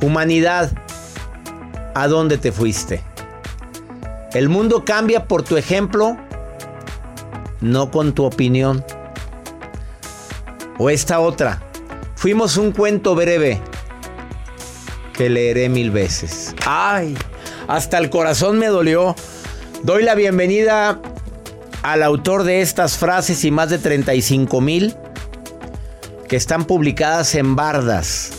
Humanidad, 0.00 0.70
¿a 1.94 2.08
dónde 2.08 2.38
te 2.38 2.50
fuiste? 2.50 3.02
El 4.32 4.48
mundo 4.48 4.86
cambia 4.86 5.26
por 5.26 5.42
tu 5.42 5.58
ejemplo, 5.58 6.16
no 7.60 7.90
con 7.90 8.14
tu 8.14 8.24
opinión. 8.24 8.82
O 10.78 10.88
esta 10.88 11.20
otra. 11.20 11.60
Fuimos 12.14 12.56
un 12.56 12.72
cuento 12.72 13.14
breve 13.14 13.60
que 15.14 15.28
leeré 15.28 15.68
mil 15.68 15.90
veces. 15.90 16.54
¡Ay! 16.64 17.16
Hasta 17.68 17.98
el 17.98 18.08
corazón 18.08 18.58
me 18.58 18.68
dolió. 18.68 19.14
Doy 19.82 20.02
la 20.02 20.14
bienvenida 20.14 20.98
al 21.82 22.02
autor 22.02 22.44
de 22.44 22.62
estas 22.62 22.96
frases 22.96 23.44
y 23.44 23.50
más 23.50 23.68
de 23.68 23.78
35 23.78 24.60
mil 24.62 24.96
que 26.28 26.36
están 26.36 26.64
publicadas 26.64 27.34
en 27.34 27.56
bardas. 27.56 28.30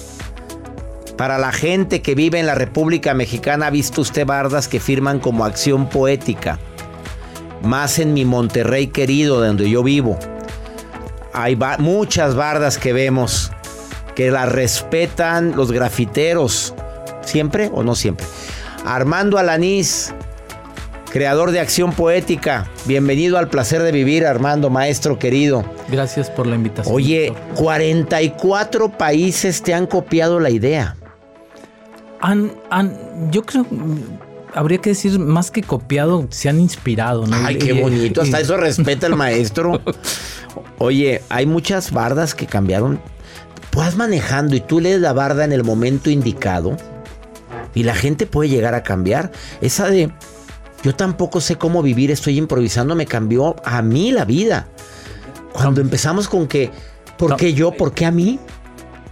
Para 1.16 1.38
la 1.38 1.52
gente 1.52 2.02
que 2.02 2.16
vive 2.16 2.40
en 2.40 2.48
la 2.48 2.56
República 2.56 3.14
Mexicana, 3.14 3.68
ha 3.68 3.70
visto 3.70 4.02
usted 4.02 4.26
bardas 4.26 4.68
que 4.68 4.80
firman 4.80 5.20
como 5.20 5.46
acción 5.46 5.90
poética. 5.90 6.58
Más 7.62 8.00
en 8.00 8.16
mi 8.16 8.26
Monterrey 8.26 8.88
querido, 8.88 9.46
donde 9.46 9.70
yo 9.70 9.84
vivo. 9.84 10.18
Hay 11.34 11.56
muchas 11.78 12.34
bardas 12.34 12.80
que 12.80 12.94
vemos 12.94 13.52
que 14.16 14.32
la 14.32 14.48
respetan 14.48 15.56
los 15.56 15.72
grafiteros. 15.72 16.74
¿Siempre 17.22 17.70
o 17.72 17.84
no 17.84 17.94
siempre? 17.94 18.26
Armando 18.86 19.38
Alanís, 19.38 20.14
creador 21.12 21.52
de 21.52 21.60
Acción 21.60 21.92
Poética. 21.92 22.70
Bienvenido 22.86 23.38
al 23.38 23.50
placer 23.50 23.84
de 23.84 23.92
vivir, 23.92 24.26
Armando, 24.26 24.70
maestro 24.70 25.20
querido. 25.20 25.66
Gracias 25.90 26.30
por 26.30 26.48
la 26.48 26.56
invitación. 26.56 26.96
Oye, 26.96 27.34
44 27.56 28.98
países 28.98 29.62
te 29.62 29.74
han 29.74 29.86
copiado 29.86 30.40
la 30.40 30.50
idea. 30.50 30.96
Han, 32.22 32.54
han, 32.70 33.32
yo 33.32 33.46
creo, 33.46 33.66
habría 34.54 34.80
que 34.80 34.92
decir 34.92 35.20
más 35.20 35.52
que 35.52 35.62
copiado, 35.62 36.28
se 36.30 36.50
han 36.50 36.60
inspirado. 36.60 37.28
¿no? 37.28 37.36
Ay, 37.36 37.58
qué 37.58 37.74
bonito, 37.74 38.22
hasta 38.22 38.40
eso 38.40 38.58
respeta 38.58 39.08
el 39.08 39.16
maestro. 39.16 39.82
Oye, 40.78 41.22
hay 41.30 41.46
muchas 41.46 41.92
bardas 41.92 42.34
que 42.34 42.46
cambiaron. 42.46 43.00
Vas 43.76 43.96
manejando 43.96 44.56
y 44.56 44.62
tú 44.62 44.80
lees 44.80 45.00
la 45.00 45.14
barda 45.14 45.46
en 45.46 45.52
el 45.52 45.64
momento 45.64 46.10
indicado 46.10 46.76
y 47.74 47.84
la 47.84 47.96
gente 47.96 48.26
puede 48.26 48.50
llegar 48.50 48.76
a 48.76 48.84
cambiar. 48.84 49.32
Esa 49.62 49.90
de 49.90 50.12
yo 50.84 50.96
tampoco 50.96 51.42
sé 51.42 51.58
cómo 51.58 51.82
vivir, 51.82 52.10
estoy 52.12 52.38
improvisando, 52.38 52.96
me 52.96 53.06
cambió 53.06 53.56
a 53.66 53.82
mí 53.82 54.12
la 54.12 54.26
vida. 54.26 54.68
Cuando 55.52 55.82
empezamos 55.82 56.30
con 56.30 56.48
que, 56.48 56.72
¿por 57.18 57.36
qué 57.36 57.54
yo? 57.54 57.72
¿Por 57.72 57.94
qué 57.94 58.06
a 58.06 58.12
mí? 58.12 58.40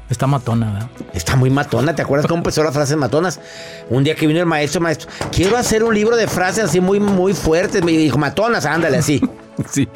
Está 0.09 0.27
matona, 0.27 0.71
¿verdad? 0.71 0.89
Está 1.13 1.35
muy 1.35 1.49
matona. 1.49 1.93
¿Te 1.93 2.01
acuerdas 2.01 2.27
cómo 2.27 2.39
empezó 2.39 2.63
las 2.63 2.73
frases 2.73 2.95
matonas? 2.95 3.41
Un 3.89 4.05
día 4.05 4.15
que 4.15 4.25
vino 4.25 4.39
el 4.39 4.45
maestro, 4.45 4.79
maestro, 4.79 5.09
quiero 5.31 5.57
hacer 5.57 5.83
un 5.83 5.93
libro 5.93 6.15
de 6.15 6.27
frases 6.27 6.65
así 6.65 6.79
muy, 6.79 6.99
muy 7.01 7.33
fuertes. 7.33 7.83
Me 7.83 7.91
dijo, 7.91 8.17
matonas, 8.17 8.65
ándale 8.65 8.97
así. 8.97 9.21
sí. 9.69 9.87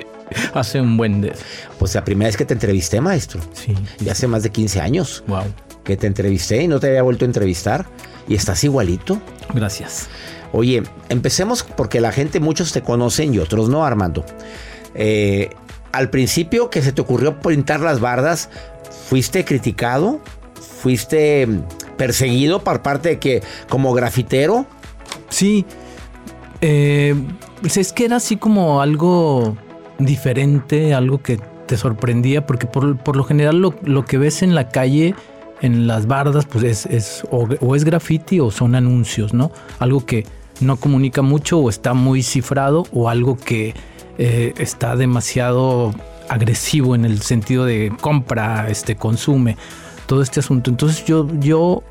Hace 0.54 0.82
un 0.82 0.98
buen 0.98 1.22
de... 1.22 1.34
Pues 1.80 1.96
la 1.96 2.04
primera 2.04 2.28
vez 2.28 2.36
que 2.36 2.46
te 2.46 2.54
entrevisté, 2.54 3.00
maestro. 3.00 3.40
Sí. 3.54 3.74
Y 4.04 4.10
hace 4.10 4.28
más 4.28 4.44
de 4.44 4.50
15 4.50 4.82
años. 4.82 5.24
Wow. 5.28 5.44
Que 5.86 5.96
te 5.96 6.08
entrevisté 6.08 6.64
y 6.64 6.68
no 6.68 6.80
te 6.82 6.88
había 6.88 7.04
vuelto 7.04 7.24
a 7.24 7.28
entrevistar. 7.28 7.86
Y 8.28 8.36
estás 8.36 8.64
igualito. 8.64 9.22
Gracias. 9.54 10.10
Oye, 10.54 10.84
empecemos 11.10 11.64
porque 11.64 12.02
la 12.02 12.12
gente, 12.12 12.40
muchos 12.40 12.72
te 12.72 12.82
conocen 12.82 13.34
y 13.34 13.40
otros 13.40 13.70
no, 13.70 13.86
Armando. 13.86 14.26
Eh, 14.96 15.50
al 15.92 16.10
principio 16.10 16.70
que 16.70 16.82
se 16.82 16.92
te 16.92 17.02
ocurrió 17.02 17.40
pintar 17.40 17.80
las 17.80 18.00
bardas, 18.00 18.50
¿fuiste 19.08 19.46
criticado? 19.46 20.20
¿Fuiste 20.82 21.48
perseguido 21.98 22.64
por 22.64 22.82
parte 22.82 23.10
de 23.10 23.20
que 23.20 23.44
como 23.70 23.94
grafitero? 23.94 24.66
Sí. 25.30 25.66
Eh, 26.62 27.16
pues 27.62 27.78
es 27.78 27.94
que 27.94 28.06
era 28.06 28.18
así 28.18 28.38
como 28.38 28.82
algo 28.82 29.58
diferente, 30.00 30.94
algo 30.94 31.22
que 31.22 31.40
te 31.66 31.78
sorprendía, 31.78 32.46
porque 32.46 32.68
por, 32.68 32.98
por 32.98 33.16
lo 33.16 33.24
general 33.24 33.62
lo, 33.62 33.76
lo, 33.84 34.06
que 34.06 34.18
ves 34.18 34.44
en 34.44 34.56
la 34.56 34.70
calle, 34.70 35.16
en 35.62 35.88
las 35.88 36.08
bardas, 36.08 36.46
pues 36.46 36.64
es, 36.64 36.86
es 36.88 37.24
o, 37.32 37.76
es 37.76 37.84
graffiti 37.84 38.40
o 38.40 38.52
son 38.52 38.76
anuncios, 38.76 39.34
¿no? 39.34 39.52
Algo 39.80 40.06
que 40.06 40.26
no 40.60 40.78
comunica 40.78 41.22
mucho 41.22 41.60
o 41.60 41.70
está 41.70 41.94
muy 41.94 42.24
cifrado 42.24 42.86
o 42.92 43.10
algo 43.10 43.38
que 43.38 43.74
eh, 44.18 44.54
está 44.58 44.96
demasiado 44.96 45.94
agresivo 46.30 46.96
en 46.96 47.06
el 47.06 47.22
sentido 47.22 47.66
de 47.66 47.94
compra, 48.02 48.70
este, 48.70 48.96
consume, 48.96 49.58
todo 50.08 50.22
este 50.22 50.40
asunto. 50.40 50.72
Entonces 50.72 51.06
yo, 51.06 51.28
yo 51.40 51.84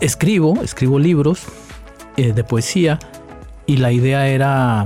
escribo, 0.00 0.62
escribo 0.62 0.98
libros 0.98 1.44
eh, 2.16 2.32
de 2.32 2.44
poesía 2.44 2.98
y 3.66 3.78
la 3.78 3.92
idea 3.92 4.28
era 4.28 4.84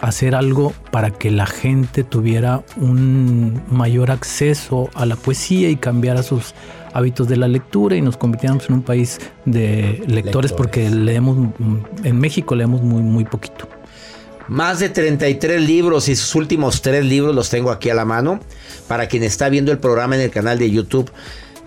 hacer 0.00 0.34
algo 0.34 0.72
para 0.92 1.10
que 1.10 1.30
la 1.30 1.46
gente 1.46 2.04
tuviera 2.04 2.62
un 2.76 3.60
mayor 3.68 4.10
acceso 4.10 4.90
a 4.94 5.06
la 5.06 5.16
poesía 5.16 5.68
y 5.70 5.76
cambiara 5.76 6.22
sus 6.22 6.54
hábitos 6.98 7.28
de 7.28 7.36
la 7.36 7.48
lectura 7.48 7.96
y 7.96 8.02
nos 8.02 8.16
convirtiéramos 8.16 8.68
en 8.68 8.74
un 8.74 8.82
país 8.82 9.18
de 9.44 10.02
lectores, 10.06 10.24
Lectores. 10.24 10.52
porque 10.52 10.90
leemos, 10.90 11.38
mm, 11.38 11.76
en 12.04 12.18
México 12.18 12.54
leemos 12.54 12.82
muy, 12.82 13.02
muy 13.02 13.24
poquito. 13.24 13.68
Más 14.48 14.78
de 14.80 14.88
33 14.88 15.60
libros 15.60 16.08
y 16.08 16.16
sus 16.16 16.34
últimos 16.34 16.80
tres 16.80 17.04
libros 17.04 17.34
los 17.34 17.50
tengo 17.50 17.70
aquí 17.70 17.90
a 17.90 17.94
la 17.94 18.04
mano. 18.04 18.40
Para 18.88 19.06
quien 19.06 19.22
está 19.22 19.48
viendo 19.50 19.72
el 19.72 19.78
programa 19.78 20.16
en 20.16 20.22
el 20.22 20.30
canal 20.30 20.58
de 20.58 20.70
YouTube, 20.70 21.10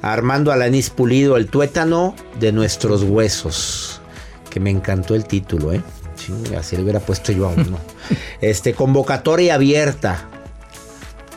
Armando 0.02 0.52
Alanís 0.52 0.90
Pulido, 0.90 1.38
El 1.38 1.48
tuétano 1.48 2.16
de 2.40 2.52
nuestros 2.52 3.04
huesos. 3.04 4.02
Que 4.50 4.60
me 4.60 4.72
encantó 4.72 5.14
el 5.14 5.26
título, 5.26 5.72
¿eh? 5.74 5.82
Chinga, 6.16 6.60
así 6.60 6.76
le 6.76 6.82
hubiera 6.84 7.00
puesto 7.00 7.32
yo 7.32 7.48
a 7.48 7.54
uno. 7.54 7.78
este, 8.42 8.74
convocatoria 8.74 9.56
abierta. 9.56 10.28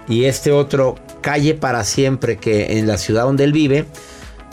Y 0.08 0.24
este 0.24 0.50
otro, 0.50 0.96
Calle 1.24 1.54
para 1.54 1.82
siempre, 1.84 2.36
que 2.36 2.78
en 2.78 2.86
la 2.86 2.98
ciudad 2.98 3.22
donde 3.24 3.44
él 3.44 3.52
vive, 3.52 3.86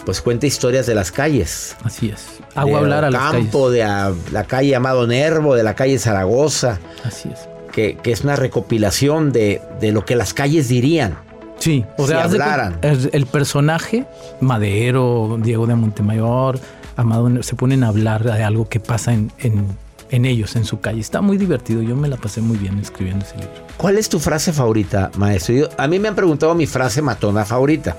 pues 0.05 0.21
cuenta 0.21 0.45
historias 0.47 0.86
de 0.88 0.95
las 0.95 1.12
calles. 1.12 1.75
Así 1.84 2.10
es. 2.10 2.39
Hago 2.55 2.77
hablar 2.77 3.03
a 3.05 3.12
las 3.12 3.31
Campo, 3.31 3.69
de 3.69 3.84
a- 3.84 4.13
la 4.31 4.45
calle 4.45 4.73
Amado 4.75 5.05
Nervo, 5.05 5.53
de 5.55 5.63
la 5.63 5.75
calle 5.75 5.99
Zaragoza. 5.99 6.79
Así 7.03 7.29
es. 7.31 7.47
Que, 7.73 7.97
que 8.01 8.12
es 8.13 8.21
una 8.21 8.36
recopilación 8.38 9.31
de, 9.31 9.62
de 9.81 9.91
lo 9.91 10.05
que 10.05 10.15
las 10.15 10.34
calles 10.34 10.69
dirían. 10.69 11.17
Sí, 11.60 11.86
o 11.97 12.03
si 12.03 12.07
sea, 12.13 12.23
cu- 12.23 12.31
hablaran. 12.31 12.77
el, 12.81 13.10
el 13.13 13.25
personaje, 13.27 14.05
Madero, 14.39 15.38
Diego 15.41 15.67
de 15.67 15.75
Montemayor, 15.75 16.60
Amado, 16.97 17.43
se 17.43 17.55
ponen 17.55 17.84
a 17.84 17.88
hablar 17.89 18.23
de 18.23 18.43
algo 18.43 18.67
que 18.67 18.79
pasa 18.79 19.13
en, 19.13 19.31
en- 19.39 19.65
en 20.12 20.26
ellos, 20.26 20.56
en 20.56 20.65
su 20.65 20.80
calle. 20.80 21.00
Está 21.02 21.21
muy 21.21 21.38
divertido. 21.38 21.82
Yo 21.82 21.95
me 21.95 22.08
la 22.08 22.17
pasé 22.17 22.41
muy 22.41 22.58
bien 22.58 22.78
escribiendo 22.80 23.26
ese 23.26 23.36
libro. 23.38 23.52
¿Cuál 23.78 23.97
es 23.97 24.10
tu 24.10 24.19
frase 24.19 24.54
favorita, 24.54 25.10
maestro? 25.17 25.56
Yo- 25.56 25.69
a 25.78 25.88
mí 25.88 25.97
me 26.00 26.08
han 26.10 26.15
preguntado 26.15 26.54
mi 26.54 26.67
frase 26.67 27.02
matona 27.02 27.45
favorita. 27.45 27.95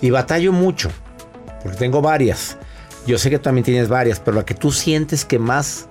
Y 0.00 0.10
batallo 0.10 0.52
mucho, 0.52 0.90
porque 1.62 1.76
tengo 1.78 2.00
varias. 2.00 2.56
Yo 3.06 3.18
sé 3.18 3.30
que 3.30 3.38
tú 3.38 3.44
también 3.44 3.64
tienes 3.64 3.88
varias, 3.88 4.18
pero 4.20 4.38
la 4.38 4.44
que 4.44 4.54
tú 4.54 4.72
sientes 4.72 5.24
que 5.24 5.38
más 5.38 5.86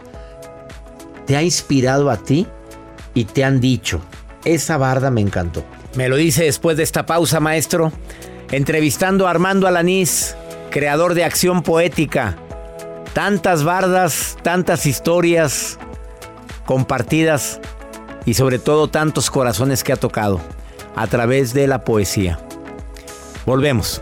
te 1.26 1.36
ha 1.38 1.44
inspirado 1.44 2.10
a 2.10 2.18
ti 2.18 2.48
y 3.14 3.26
te 3.26 3.44
han 3.44 3.60
dicho, 3.60 4.02
esa 4.46 4.78
barda 4.78 5.12
me 5.12 5.22
encantó. 5.22 5.64
Me 5.96 6.10
lo 6.10 6.16
dice 6.16 6.44
después 6.44 6.78
de 6.78 6.84
esta 6.84 7.06
pausa, 7.06 7.40
maestro. 7.40 7.92
Entrevistando 8.52 9.28
a 9.28 9.32
Armando 9.32 9.68
Alanís, 9.68 10.36
creador 10.72 11.14
de 11.14 11.24
Acción 11.24 11.62
Poética. 11.62 12.36
Tantas 13.14 13.64
bardas, 13.64 14.38
tantas 14.44 14.86
historias 14.86 15.78
compartidas 16.66 17.60
y 18.26 18.36
sobre 18.36 18.60
todo 18.60 18.88
tantos 18.88 19.32
corazones 19.32 19.84
que 19.84 19.94
ha 19.94 19.98
tocado 19.98 20.40
a 20.96 21.08
través 21.08 21.54
de 21.54 21.68
la 21.68 21.84
poesía. 21.84 22.40
Volvemos. 23.46 24.02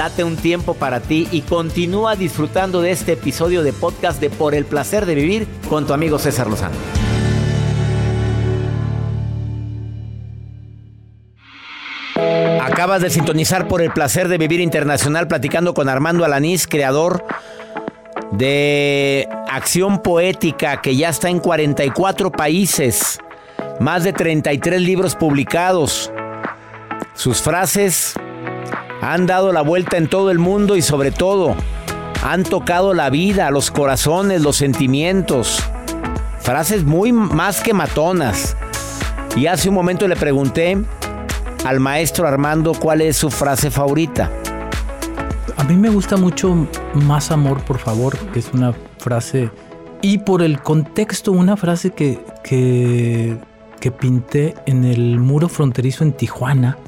Date 0.00 0.24
un 0.24 0.36
tiempo 0.36 0.72
para 0.72 1.00
ti 1.00 1.28
y 1.30 1.42
continúa 1.42 2.16
disfrutando 2.16 2.80
de 2.80 2.90
este 2.90 3.12
episodio 3.12 3.62
de 3.62 3.74
podcast 3.74 4.18
de 4.18 4.30
Por 4.30 4.54
el 4.54 4.64
placer 4.64 5.04
de 5.04 5.14
vivir 5.14 5.46
con 5.68 5.86
tu 5.86 5.92
amigo 5.92 6.18
César 6.18 6.46
Lozano. 6.46 6.74
Acabas 12.62 13.02
de 13.02 13.10
sintonizar 13.10 13.68
por 13.68 13.82
el 13.82 13.92
placer 13.92 14.28
de 14.28 14.38
vivir 14.38 14.60
internacional 14.60 15.28
platicando 15.28 15.74
con 15.74 15.90
Armando 15.90 16.24
Alanís, 16.24 16.66
creador 16.66 17.22
de 18.32 19.28
Acción 19.50 20.02
Poética 20.02 20.80
que 20.80 20.96
ya 20.96 21.10
está 21.10 21.28
en 21.28 21.40
44 21.40 22.32
países, 22.32 23.18
más 23.80 24.04
de 24.04 24.14
33 24.14 24.80
libros 24.80 25.14
publicados. 25.14 26.10
Sus 27.12 27.42
frases 27.42 28.14
han 29.00 29.26
dado 29.26 29.52
la 29.52 29.62
vuelta 29.62 29.96
en 29.96 30.08
todo 30.08 30.30
el 30.30 30.38
mundo 30.38 30.76
y 30.76 30.82
sobre 30.82 31.10
todo 31.10 31.56
han 32.22 32.42
tocado 32.42 32.92
la 32.92 33.08
vida, 33.10 33.50
los 33.50 33.70
corazones, 33.70 34.42
los 34.42 34.56
sentimientos. 34.56 35.62
Frases 36.40 36.84
muy 36.84 37.12
más 37.12 37.62
que 37.62 37.72
matonas. 37.72 38.56
Y 39.36 39.46
hace 39.46 39.68
un 39.68 39.74
momento 39.74 40.08
le 40.08 40.16
pregunté 40.16 40.78
al 41.64 41.80
maestro 41.80 42.26
Armando 42.26 42.72
cuál 42.74 43.00
es 43.00 43.16
su 43.16 43.30
frase 43.30 43.70
favorita. 43.70 44.30
A 45.56 45.64
mí 45.64 45.76
me 45.76 45.90
gusta 45.90 46.16
mucho 46.16 46.66
Más 46.94 47.30
amor, 47.30 47.62
por 47.64 47.78
favor, 47.78 48.16
que 48.32 48.38
es 48.38 48.50
una 48.52 48.74
frase. 48.98 49.50
Y 50.02 50.18
por 50.18 50.42
el 50.42 50.60
contexto, 50.62 51.32
una 51.32 51.56
frase 51.56 51.90
que, 51.90 52.24
que, 52.42 53.38
pinté 53.90 54.54
en 54.66 54.84
el 54.84 55.18
muro 55.18 55.48
fronterizo 55.48 56.04
en 56.04 56.12
Tijuana 56.12 56.78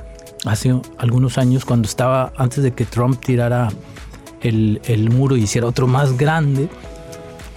hace 0.44 0.74
algunos 0.98 1.38
años, 1.38 1.64
cuando 1.64 1.86
estaba 1.88 2.32
antes 2.36 2.62
de 2.64 2.72
que 2.72 2.84
Trump 2.84 3.20
tirara 3.24 3.68
el, 4.40 4.80
el 4.84 5.10
muro 5.10 5.36
y 5.36 5.42
hiciera 5.42 5.66
otro 5.66 5.86
más 5.86 6.16
grande. 6.16 6.68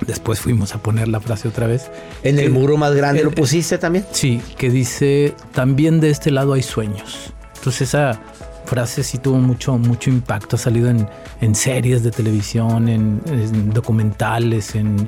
Después 0.06 0.40
fuimos 0.40 0.76
a 0.76 0.80
poner 0.84 1.08
la 1.08 1.20
frase 1.20 1.48
otra 1.48 1.68
vez. 1.68 1.90
¿En 2.22 2.38
el 2.38 2.52
muro 2.52 2.78
más 2.78 2.94
grande 2.94 3.20
el- 3.22 3.26
lo 3.28 3.32
pusiste 3.32 3.78
también? 3.78 4.06
Sí, 4.12 4.42
que 4.58 4.70
dice, 4.70 5.34
también 5.54 6.00
de 6.00 6.10
este 6.10 6.32
lado 6.32 6.54
hay 6.54 6.62
sueños. 6.64 7.34
Entonces 7.56 7.90
esa 7.90 8.20
frase 8.66 9.04
sí 9.04 9.18
tuvo 9.18 9.38
mucho, 9.38 9.78
mucho 9.78 10.10
impacto, 10.10 10.58
ha 10.58 10.60
salido 10.60 10.90
en, 10.90 11.08
en 11.42 11.56
series 11.56 12.04
de 12.04 12.12
televisión, 12.12 12.90
en, 12.90 13.22
en 13.28 13.70
documentales, 13.72 14.76
en, 14.76 15.08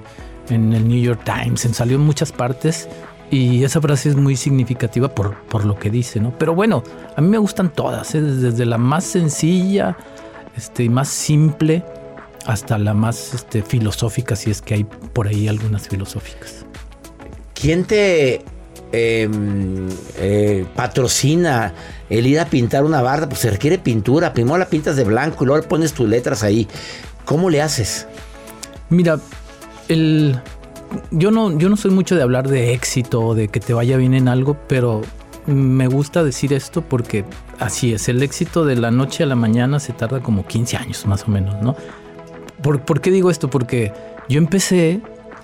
en 0.49 0.73
el 0.73 0.87
New 0.87 1.01
York 1.01 1.21
Times, 1.25 1.65
en, 1.65 1.73
salió 1.73 1.97
en 1.97 2.03
muchas 2.03 2.31
partes. 2.31 2.87
Y 3.29 3.63
esa 3.63 3.81
frase 3.81 4.09
es 4.09 4.15
muy 4.15 4.37
significativa 4.37 5.09
por, 5.09 5.35
por 5.43 5.65
lo 5.65 5.77
que 5.77 5.89
dice, 5.89 6.19
¿no? 6.19 6.37
Pero 6.37 6.55
bueno, 6.55 6.83
a 7.15 7.21
mí 7.21 7.27
me 7.27 7.37
gustan 7.37 7.71
todas, 7.71 8.15
¿eh? 8.15 8.21
desde, 8.21 8.65
la 8.65 8.77
más 8.77 9.03
sencilla 9.03 9.97
este, 10.55 10.89
más 10.89 11.09
simple 11.09 11.83
hasta 12.45 12.77
la 12.77 12.93
más 12.93 13.33
este, 13.33 13.61
filosófica, 13.61 14.35
si 14.35 14.49
es 14.49 14.61
que 14.61 14.75
hay 14.75 14.83
por 14.85 15.27
ahí 15.27 15.49
algunas 15.49 15.89
filosóficas. 15.89 16.65
¿Quién 17.53 17.83
te 17.83 18.45
eh, 18.93 19.29
eh, 20.17 20.65
patrocina 20.75 21.73
el 22.09 22.27
ir 22.27 22.39
a 22.39 22.45
pintar 22.45 22.85
una 22.85 23.01
barda? 23.01 23.27
Pues 23.27 23.41
se 23.41 23.51
requiere 23.51 23.77
pintura. 23.77 24.31
Primero 24.31 24.57
la 24.57 24.67
pintas 24.67 24.95
de 24.95 25.03
blanco 25.03 25.43
y 25.43 25.47
luego 25.47 25.67
pones 25.67 25.91
tus 25.91 26.07
letras 26.07 26.43
ahí. 26.43 26.67
¿Cómo 27.25 27.49
le 27.49 27.61
haces? 27.61 28.07
Mira, 28.89 29.19
el, 29.89 30.39
yo, 31.11 31.31
no, 31.31 31.57
yo 31.57 31.69
no 31.69 31.77
soy 31.77 31.91
mucho 31.91 32.15
de 32.15 32.21
hablar 32.21 32.47
de 32.47 32.73
éxito 32.73 33.21
o 33.21 33.35
de 33.35 33.47
que 33.47 33.59
te 33.59 33.73
vaya 33.73 33.97
bien 33.97 34.13
en 34.13 34.27
algo, 34.27 34.57
pero 34.67 35.01
me 35.45 35.87
gusta 35.87 36.23
decir 36.23 36.53
esto 36.53 36.81
porque 36.81 37.25
así 37.59 37.93
es. 37.93 38.09
El 38.09 38.21
éxito 38.21 38.65
de 38.65 38.75
la 38.75 38.91
noche 38.91 39.23
a 39.23 39.25
la 39.25 39.35
mañana 39.35 39.79
se 39.79 39.93
tarda 39.93 40.21
como 40.21 40.45
15 40.45 40.77
años 40.77 41.05
más 41.05 41.27
o 41.27 41.31
menos, 41.31 41.61
¿no? 41.61 41.75
¿Por, 42.61 42.81
por 42.81 43.01
qué 43.01 43.11
digo 43.11 43.31
esto? 43.31 43.49
Porque 43.49 43.93
yo 44.27 44.37
empecé 44.37 45.01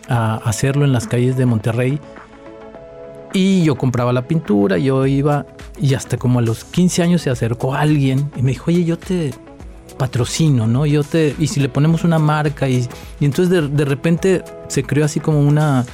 a 0.09 0.35
hacerlo 0.35 0.83
en 0.83 0.91
las 0.91 1.07
calles 1.07 1.37
de 1.37 1.45
Monterrey 1.45 1.99
y 3.33 3.63
yo 3.63 3.75
compraba 3.75 4.13
la 4.13 4.27
pintura, 4.27 4.77
yo 4.77 5.05
iba 5.05 5.45
y 5.79 5.95
hasta 5.95 6.17
como 6.17 6.39
a 6.39 6.41
los 6.41 6.63
15 6.65 7.03
años 7.03 7.21
se 7.21 7.29
acercó 7.29 7.73
alguien 7.73 8.31
y 8.35 8.43
me 8.43 8.51
dijo, 8.51 8.65
oye, 8.67 8.83
yo 8.83 8.97
te 8.97 9.33
patrocino, 9.97 10.67
¿no? 10.67 10.85
Yo 10.85 11.03
te, 11.03 11.35
y 11.39 11.47
si 11.47 11.59
le 11.59 11.69
ponemos 11.69 12.03
una 12.03 12.19
marca 12.19 12.67
y, 12.67 12.87
entonces 13.21 13.49
de, 13.49 13.67
de 13.67 13.85
repente 13.85 14.43
se 14.67 14.83
creó 14.83 15.05
así 15.05 15.19
como 15.19 15.39
una, 15.39 15.85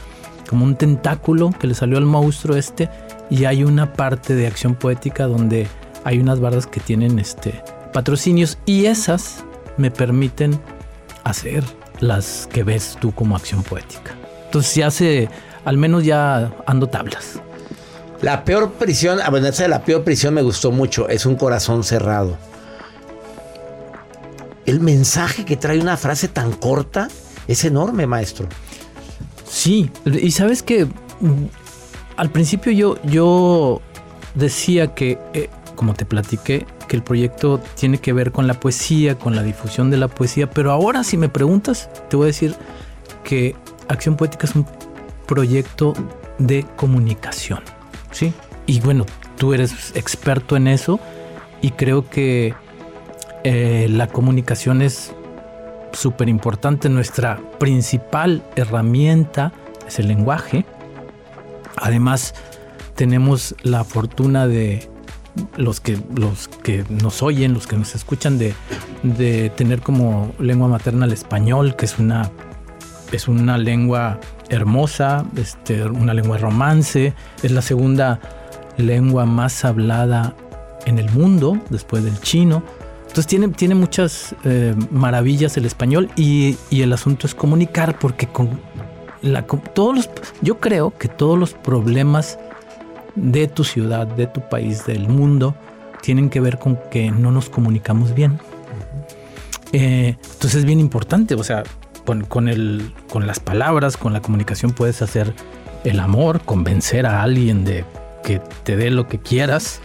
como 0.49 0.65
un 0.65 0.75
tentáculo 0.75 1.51
que 1.59 1.67
le 1.67 1.75
salió 1.75 1.97
al 1.97 2.05
monstruo 2.05 2.57
este 2.57 2.89
y 3.29 3.45
hay 3.45 3.63
una 3.63 3.93
parte 3.93 4.35
de 4.35 4.47
acción 4.47 4.75
poética 4.75 5.27
donde 5.27 5.67
hay 6.03 6.19
unas 6.19 6.39
bardas 6.39 6.65
que 6.65 6.79
tienen 6.79 7.19
este 7.19 7.63
patrocinios 7.93 8.57
y 8.65 8.85
esas 8.85 9.43
me 9.77 9.91
permiten 9.91 10.59
hacer 11.23 11.63
las 11.99 12.47
que 12.51 12.63
ves 12.63 12.97
tú 12.99 13.13
como 13.13 13.35
acción 13.35 13.63
poética. 13.63 14.15
Entonces 14.45 14.75
ya 14.75 14.87
hace, 14.87 15.29
al 15.65 15.77
menos 15.77 16.03
ya 16.03 16.51
ando 16.65 16.87
tablas. 16.87 17.39
La 18.21 18.43
peor 18.43 18.71
prisión, 18.73 19.19
ah, 19.21 19.31
esa 19.47 19.63
de 19.63 19.69
la 19.69 19.83
peor 19.83 20.03
prisión 20.03 20.33
me 20.33 20.41
gustó 20.41 20.71
mucho, 20.71 21.07
es 21.07 21.25
un 21.25 21.35
corazón 21.35 21.83
cerrado. 21.83 22.37
El 24.69 24.81
mensaje 24.81 25.45
que 25.45 25.57
trae 25.57 25.79
una 25.79 25.97
frase 25.97 26.27
tan 26.27 26.51
corta 26.51 27.07
es 27.47 27.65
enorme, 27.65 28.05
maestro. 28.05 28.47
Sí, 29.43 29.89
y 30.05 30.29
sabes 30.29 30.61
que 30.61 30.85
mm, 30.85 31.45
al 32.17 32.29
principio 32.29 32.71
yo, 32.71 33.01
yo 33.01 33.81
decía 34.35 34.93
que, 34.93 35.17
eh, 35.33 35.49
como 35.73 35.95
te 35.95 36.05
platiqué, 36.05 36.67
que 36.87 36.95
el 36.95 37.01
proyecto 37.01 37.59
tiene 37.73 37.97
que 37.97 38.13
ver 38.13 38.31
con 38.31 38.45
la 38.45 38.59
poesía, 38.59 39.17
con 39.17 39.35
la 39.35 39.41
difusión 39.41 39.89
de 39.89 39.97
la 39.97 40.07
poesía, 40.07 40.51
pero 40.51 40.71
ahora 40.71 41.03
si 41.03 41.17
me 41.17 41.29
preguntas, 41.29 41.89
te 42.07 42.15
voy 42.15 42.25
a 42.25 42.27
decir 42.27 42.55
que 43.23 43.55
Acción 43.87 44.17
Poética 44.17 44.45
es 44.45 44.53
un 44.53 44.67
proyecto 45.25 45.95
de 46.37 46.63
comunicación, 46.75 47.61
¿sí? 48.11 48.33
Y 48.67 48.81
bueno, 48.81 49.07
tú 49.35 49.55
eres 49.55 49.93
experto 49.95 50.55
en 50.55 50.67
eso 50.67 50.99
y 51.59 51.71
creo 51.71 52.07
que 52.07 52.53
eh, 53.43 53.87
la 53.89 54.07
comunicación 54.07 54.81
es 54.81 55.13
súper 55.91 56.29
importante. 56.29 56.89
Nuestra 56.89 57.39
principal 57.59 58.43
herramienta 58.55 59.53
es 59.87 59.99
el 59.99 60.07
lenguaje. 60.07 60.65
Además, 61.77 62.33
tenemos 62.95 63.55
la 63.63 63.83
fortuna 63.83 64.47
de 64.47 64.89
los 65.55 65.79
que, 65.79 65.97
los 66.15 66.47
que 66.47 66.83
nos 66.89 67.23
oyen, 67.23 67.53
los 67.53 67.67
que 67.67 67.77
nos 67.77 67.95
escuchan, 67.95 68.37
de, 68.37 68.53
de 69.03 69.49
tener 69.51 69.81
como 69.81 70.33
lengua 70.39 70.67
materna 70.67 71.05
el 71.05 71.13
español, 71.13 71.75
que 71.75 71.85
es 71.85 71.97
una, 71.99 72.29
es 73.11 73.27
una 73.27 73.57
lengua 73.57 74.19
hermosa, 74.49 75.25
este, 75.37 75.83
una 75.83 76.13
lengua 76.13 76.37
romance, 76.37 77.13
es 77.41 77.51
la 77.51 77.61
segunda 77.61 78.19
lengua 78.77 79.25
más 79.25 79.63
hablada 79.63 80.35
en 80.85 80.99
el 80.99 81.09
mundo, 81.11 81.57
después 81.69 82.03
del 82.03 82.19
chino. 82.19 82.63
Entonces 83.19 83.37
tiene, 83.37 83.47
tiene 83.49 83.75
muchas 83.75 84.33
eh, 84.45 84.73
maravillas 84.91 85.57
el 85.57 85.65
español 85.65 86.09
y, 86.15 86.57
y, 86.69 86.83
el 86.83 86.93
asunto 86.93 87.27
es 87.27 87.35
comunicar 87.35 87.99
porque 87.99 88.27
con 88.27 88.61
la, 89.21 89.45
con 89.45 89.59
todos 89.59 89.93
los, 89.93 90.09
yo 90.41 90.61
creo 90.61 90.97
que 90.97 91.09
todos 91.09 91.37
los 91.37 91.53
problemas 91.53 92.39
de 93.15 93.49
tu 93.49 93.65
ciudad, 93.65 94.07
de 94.07 94.25
tu 94.25 94.39
país, 94.47 94.85
del 94.85 95.09
mundo, 95.09 95.53
tienen 96.01 96.29
que 96.29 96.39
ver 96.39 96.59
con 96.59 96.79
que 96.89 97.11
no 97.11 97.29
nos 97.29 97.49
comunicamos 97.49 98.15
bien. 98.15 98.39
Eh, 99.73 100.15
entonces 100.23 100.55
es 100.59 100.63
bien 100.63 100.79
importante, 100.79 101.35
o 101.35 101.43
sea, 101.43 101.63
con, 102.05 102.23
con, 102.23 102.47
el, 102.47 102.93
con 103.11 103.27
las 103.27 103.41
palabras, 103.41 103.97
con 103.97 104.13
la 104.13 104.21
comunicación 104.21 104.71
puedes 104.71 105.01
hacer 105.01 105.33
el 105.83 105.99
amor, 105.99 106.39
convencer 106.39 107.05
a 107.05 107.21
alguien 107.21 107.65
de 107.65 107.83
que 108.23 108.39
te 108.63 108.77
dé 108.77 108.89
lo 108.91 109.09
que 109.09 109.19
quieras. 109.19 109.81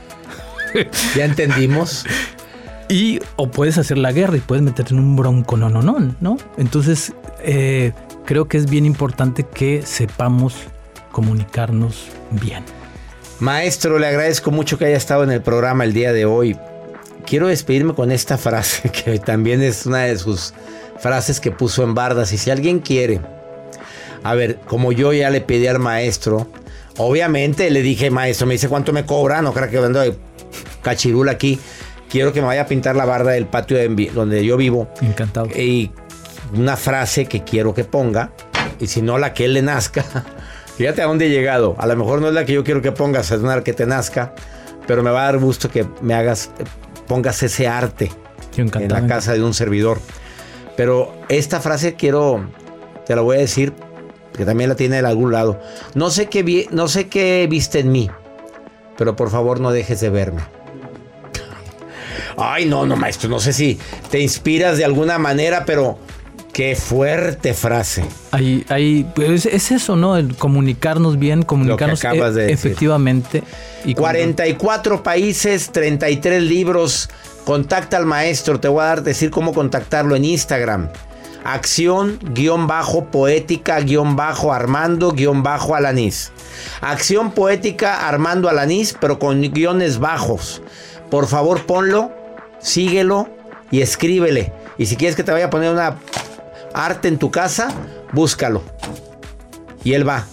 Ya 1.16 1.25
entendimos. 1.25 2.07
Y 2.94 3.18
o 3.35 3.50
puedes 3.50 3.76
hacer 3.76 3.98
la 3.98 4.12
guerra 4.12 4.37
y 4.37 4.40
puedes 4.40 4.62
meterte 4.62 4.94
en 4.94 5.00
un 5.00 5.16
bronco 5.16 5.57
no, 5.57 5.68
no, 5.68 5.83
no, 5.83 6.14
¿no? 6.20 6.37
Entonces 6.57 7.12
eh, 7.40 7.92
creo 8.24 8.46
que 8.46 8.57
es 8.57 8.70
bien 8.70 8.87
importante 8.87 9.42
que 9.42 9.83
sepamos 9.85 10.54
comunicarnos 11.11 12.07
bien. 12.30 12.62
Maestro, 13.40 13.98
le 13.98 14.07
agradezco 14.07 14.52
mucho 14.52 14.78
que 14.78 14.85
haya 14.85 14.96
estado 14.96 15.24
en 15.24 15.33
el 15.33 15.42
programa 15.42 15.83
el 15.83 15.92
día 15.92 16.12
de 16.12 16.24
hoy. 16.24 16.57
Quiero 17.26 17.48
despedirme 17.48 17.94
con 17.94 18.12
esta 18.12 18.38
frase 18.38 18.88
que 18.90 19.18
también 19.18 19.61
es 19.61 19.87
una 19.87 20.02
de 20.02 20.16
sus 20.16 20.54
frases 21.00 21.40
que 21.40 21.50
puso 21.50 21.83
en 21.83 21.94
Bardas. 21.96 22.33
Y 22.33 22.38
si 22.38 22.52
alguien 22.52 22.78
quiere, 22.78 23.20
a 24.22 24.37
ver, 24.37 24.61
como 24.68 24.92
yo 24.92 25.12
ya 25.12 25.30
le 25.30 25.40
pedí 25.40 25.66
al 25.66 25.80
maestro, 25.80 26.46
obviamente 26.98 27.68
le 27.70 27.83
dije, 27.83 28.12
maestro, 28.12 28.46
me 28.46 28.54
dice 28.54 28.68
cuánto 28.68 28.92
me 28.92 29.04
cobra, 29.04 29.42
no 29.42 29.52
creo 29.52 29.68
que 29.68 29.80
vendo 29.80 30.00
cachirula 30.80 31.33
aquí 31.33 31.59
quiero 32.14 32.33
que 32.33 32.40
me 32.40 32.46
vaya 32.46 32.62
a 32.62 32.66
pintar 32.66 32.94
la 32.94 33.05
barda 33.07 33.33
del 33.33 33.46
patio 33.46 33.77
de 33.77 33.88
donde 34.14 34.44
yo 34.44 34.57
vivo. 34.57 34.87
Encantado. 35.03 35.46
Y 35.46 35.90
una 36.57 36.77
frase 36.77 37.27
que 37.27 37.42
quiero 37.42 37.74
que 37.74 37.83
ponga, 37.83 38.31
y 38.79 38.87
si 38.87 39.03
no 39.03 39.18
la 39.18 39.35
que 39.35 39.46
él 39.46 39.55
le 39.55 39.62
nazca. 39.62 40.05
Fíjate 40.77 41.03
a 41.03 41.07
dónde 41.07 41.27
he 41.27 41.31
llegado. 41.31 41.74
A 41.77 41.88
lo 41.88 41.96
mejor 41.96 42.20
no 42.20 42.29
es 42.29 42.35
la 42.35 42.44
que 42.44 42.53
yo 42.53 42.62
quiero 42.62 42.81
que 42.83 42.92
pongas, 42.92 43.33
es 43.33 43.40
una 43.40 43.64
que 43.64 43.72
te 43.72 43.85
nazca, 43.85 44.33
pero 44.87 45.03
me 45.03 45.11
va 45.11 45.22
a 45.22 45.24
dar 45.24 45.38
gusto 45.40 45.68
que 45.68 45.88
me 46.03 46.14
hagas, 46.14 46.53
pongas 47.09 47.42
ese 47.42 47.66
arte 47.66 48.12
en 48.57 48.70
la 48.88 49.09
casa 49.09 49.33
de 49.33 49.42
un 49.42 49.53
servidor. 49.53 49.98
Pero 50.77 51.16
esta 51.29 51.59
frase 51.59 51.94
quiero, 51.94 52.48
te 53.07 53.16
la 53.16 53.22
voy 53.22 53.38
a 53.38 53.40
decir, 53.40 53.72
que 54.37 54.44
también 54.44 54.70
la 54.70 54.77
tiene 54.77 55.03
de 55.03 55.09
algún 55.09 55.33
lado. 55.33 55.61
No 55.96 56.11
sé 56.11 56.27
qué, 56.27 56.44
vi, 56.44 56.68
no 56.70 56.87
sé 56.87 57.09
qué 57.09 57.44
viste 57.50 57.81
en 57.81 57.90
mí, 57.90 58.09
pero 58.96 59.16
por 59.16 59.31
favor 59.31 59.59
no 59.59 59.72
dejes 59.72 60.00
de 60.00 60.11
verme. 60.11 60.42
Ay, 62.37 62.66
no, 62.66 62.87
no, 62.87 62.97
maestro, 62.97 63.29
no 63.29 63.38
sé 63.38 63.53
si 63.53 63.79
te 64.11 64.20
inspiras 64.20 64.79
de 64.79 64.85
alguna 64.85 65.18
manera, 65.18 65.64
pero 65.64 65.99
qué 66.55 66.77
fuerte 66.77 67.53
frase. 67.53 68.05
Ahí, 68.31 68.64
ahí, 68.68 69.07
pues 69.14 69.44
es 69.44 69.70
eso, 69.73 69.97
¿no? 69.97 70.16
El 70.16 70.37
comunicarnos 70.37 71.18
bien, 71.18 71.42
comunicarnos 71.42 72.03
Lo 72.03 72.11
que 72.11 72.16
acabas 72.16 72.35
de 72.35 72.53
efectivamente. 72.53 73.42
Y 73.85 73.94
44 73.94 75.03
países, 75.03 75.70
33 75.70 76.42
libros. 76.42 77.11
Contacta 77.44 77.99
al 77.99 78.07
maestro, 78.07 78.59
te 78.59 78.68
voy 78.68 78.83
a 78.83 78.87
dar 78.87 79.03
decir 79.03 79.31
cómo 79.31 79.53
contactarlo 79.53 80.16
en 80.16 80.25
Instagram. 80.25 80.88
Acción 81.44 82.18
guion 82.33 82.66
bajo 82.66 83.11
poética 83.11 83.79
guion 83.81 84.16
bajo 84.16 84.51
Armando 84.55 85.11
guion 85.12 85.42
bajo 85.42 85.75
Alanís. 85.75 86.33
Acción 86.81 87.33
poética 87.33 88.09
Armando 88.09 88.49
Alanís, 88.49 88.97
pero 88.99 89.18
con 89.18 89.42
guiones 89.42 89.99
bajos. 89.99 90.62
Por 91.11 91.27
favor, 91.27 91.66
ponlo 91.66 92.24
síguelo 92.64 93.29
y 93.70 93.83
escríbele. 93.83 94.53
Y 94.79 94.87
si 94.87 94.96
quieres 94.96 95.14
que 95.14 95.22
te 95.22 95.31
vaya 95.31 95.46
a 95.46 95.50
poner 95.50 95.70
una 95.70 95.96
arte 96.72 97.07
en 97.07 97.18
tu 97.18 97.31
casa, 97.31 97.68
búscalo. 98.12 98.62
Y 99.85 99.92
él 99.92 100.09
va. 100.09 100.24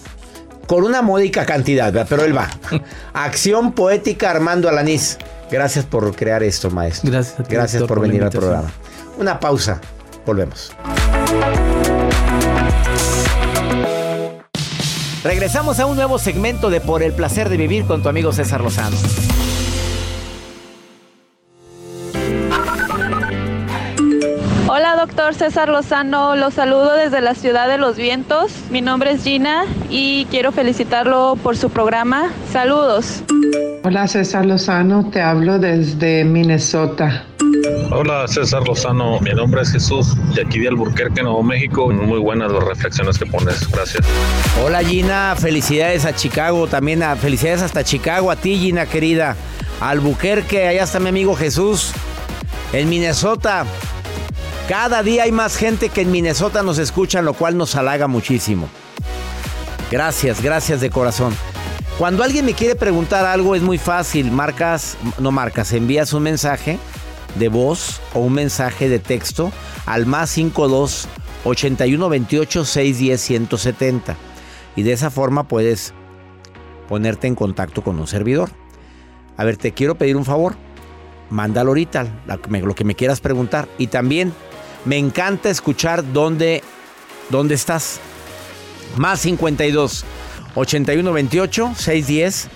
Con 0.66 0.84
una 0.84 1.02
módica 1.02 1.44
cantidad, 1.44 1.92
¿verdad? 1.92 2.06
pero 2.08 2.24
él 2.24 2.36
va. 2.36 2.48
Acción 3.12 3.72
poética 3.72 4.30
Armando 4.30 4.68
Alanís. 4.68 5.18
Gracias 5.50 5.84
por 5.84 6.16
crear 6.16 6.42
esto, 6.42 6.70
maestro. 6.70 7.10
Gracias, 7.10 7.38
a 7.38 7.42
ti, 7.42 7.54
Gracias 7.54 7.80
doctor, 7.80 7.98
por 7.98 8.06
la 8.06 8.10
venir 8.10 8.24
al 8.24 8.30
programa. 8.30 8.70
Una 9.18 9.38
pausa. 9.38 9.80
Volvemos. 10.24 10.72
Regresamos 15.22 15.78
a 15.78 15.86
un 15.86 15.96
nuevo 15.96 16.18
segmento 16.18 16.70
de 16.70 16.80
Por 16.80 17.02
el 17.02 17.12
placer 17.12 17.48
de 17.48 17.56
vivir 17.56 17.84
con 17.84 18.02
tu 18.02 18.08
amigo 18.08 18.32
César 18.32 18.62
Lozano. 18.62 18.96
Doctor 25.06 25.34
César 25.34 25.68
Lozano. 25.68 26.36
Los 26.36 26.54
saludo 26.54 26.94
desde 26.94 27.20
la 27.20 27.34
ciudad 27.34 27.66
de 27.66 27.76
Los 27.76 27.96
Vientos. 27.96 28.52
Mi 28.70 28.80
nombre 28.80 29.10
es 29.10 29.24
Gina 29.24 29.64
y 29.90 30.26
quiero 30.26 30.52
felicitarlo 30.52 31.36
por 31.42 31.56
su 31.56 31.70
programa. 31.70 32.30
Saludos. 32.52 33.24
Hola, 33.82 34.06
César 34.06 34.46
Lozano. 34.46 35.10
Te 35.10 35.20
hablo 35.20 35.58
desde 35.58 36.24
Minnesota. 36.24 37.24
Hola 37.90 38.28
César 38.28 38.62
Lozano, 38.66 39.18
mi 39.20 39.30
nombre 39.30 39.62
es 39.62 39.72
Jesús 39.72 40.16
de 40.34 40.42
aquí 40.42 40.60
de 40.60 40.68
Alburquerque, 40.68 41.20
Nuevo 41.20 41.42
México. 41.42 41.90
Muy 41.90 42.20
buenas 42.20 42.52
las 42.52 42.62
reflexiones 42.62 43.18
que 43.18 43.26
pones, 43.26 43.68
gracias. 43.72 44.06
Hola 44.64 44.84
Gina, 44.84 45.34
felicidades 45.36 46.04
a 46.04 46.14
Chicago, 46.14 46.68
también 46.68 47.02
a, 47.02 47.16
felicidades 47.16 47.62
hasta 47.62 47.82
Chicago, 47.82 48.30
a 48.30 48.36
ti 48.36 48.56
Gina 48.56 48.86
querida. 48.86 49.34
Albuquerque, 49.80 50.68
allá 50.68 50.84
está 50.84 51.00
mi 51.00 51.08
amigo 51.08 51.34
Jesús. 51.34 51.92
En 52.72 52.88
Minnesota, 52.88 53.66
cada 54.72 55.02
día 55.02 55.24
hay 55.24 55.32
más 55.32 55.58
gente 55.58 55.90
que 55.90 56.00
en 56.00 56.10
Minnesota 56.10 56.62
nos 56.62 56.78
escuchan, 56.78 57.26
lo 57.26 57.34
cual 57.34 57.58
nos 57.58 57.76
halaga 57.76 58.06
muchísimo. 58.06 58.70
Gracias, 59.90 60.40
gracias 60.40 60.80
de 60.80 60.88
corazón. 60.88 61.34
Cuando 61.98 62.24
alguien 62.24 62.46
me 62.46 62.54
quiere 62.54 62.74
preguntar 62.74 63.26
algo 63.26 63.54
es 63.54 63.60
muy 63.60 63.76
fácil, 63.76 64.30
marcas, 64.30 64.96
no 65.18 65.30
marcas, 65.30 65.74
envías 65.74 66.14
un 66.14 66.22
mensaje 66.22 66.78
de 67.34 67.48
voz 67.48 68.00
o 68.14 68.20
un 68.20 68.32
mensaje 68.32 68.88
de 68.88 68.98
texto 68.98 69.52
al 69.84 70.06
más 70.06 70.30
52 70.30 71.06
81 71.44 72.08
28 72.08 72.64
610 72.64 73.20
170 73.20 74.16
y 74.74 74.84
de 74.84 74.92
esa 74.94 75.10
forma 75.10 75.48
puedes 75.48 75.92
ponerte 76.88 77.26
en 77.26 77.34
contacto 77.34 77.82
con 77.82 78.00
un 78.00 78.06
servidor. 78.06 78.48
A 79.36 79.44
ver, 79.44 79.58
te 79.58 79.72
quiero 79.72 79.96
pedir 79.96 80.16
un 80.16 80.24
favor. 80.24 80.54
Mándalo 81.28 81.72
ahorita 81.72 82.06
lo 82.26 82.74
que 82.74 82.84
me 82.84 82.94
quieras 82.94 83.20
preguntar 83.20 83.68
y 83.76 83.88
también 83.88 84.32
me 84.84 84.98
encanta 84.98 85.50
escuchar 85.50 86.12
dónde 86.12 86.62
dónde 87.30 87.54
estás. 87.54 88.00
Más 88.96 89.20
52 89.20 90.04
81 90.54 91.12
28 91.12 91.72
610 91.76 92.48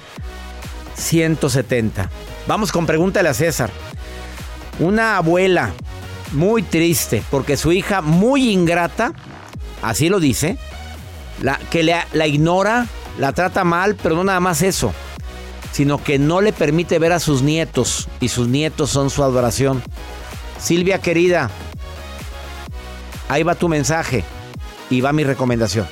170. 0.96 2.10
Vamos 2.46 2.72
con 2.72 2.86
pregúntale 2.86 3.28
a 3.28 3.34
César. 3.34 3.70
Una 4.78 5.16
abuela 5.16 5.72
muy 6.32 6.62
triste 6.62 7.22
porque 7.30 7.56
su 7.56 7.72
hija 7.72 8.02
muy 8.02 8.50
ingrata, 8.50 9.12
así 9.82 10.08
lo 10.08 10.20
dice, 10.20 10.58
que 11.70 11.82
la 11.82 12.26
ignora, 12.26 12.86
la 13.18 13.32
trata 13.32 13.64
mal, 13.64 13.96
pero 13.96 14.16
no 14.16 14.24
nada 14.24 14.40
más 14.40 14.62
eso, 14.62 14.92
sino 15.72 16.02
que 16.02 16.18
no 16.18 16.40
le 16.40 16.52
permite 16.52 16.98
ver 16.98 17.12
a 17.12 17.20
sus 17.20 17.42
nietos 17.42 18.08
y 18.20 18.28
sus 18.28 18.48
nietos 18.48 18.90
son 18.90 19.10
su 19.10 19.22
adoración. 19.22 19.82
Silvia 20.58 21.00
querida, 21.00 21.50
ahí 23.28 23.42
va 23.42 23.54
tu 23.54 23.68
mensaje 23.68 24.24
y 24.90 25.00
va 25.00 25.12
mi 25.12 25.24
recomendación. 25.24 25.86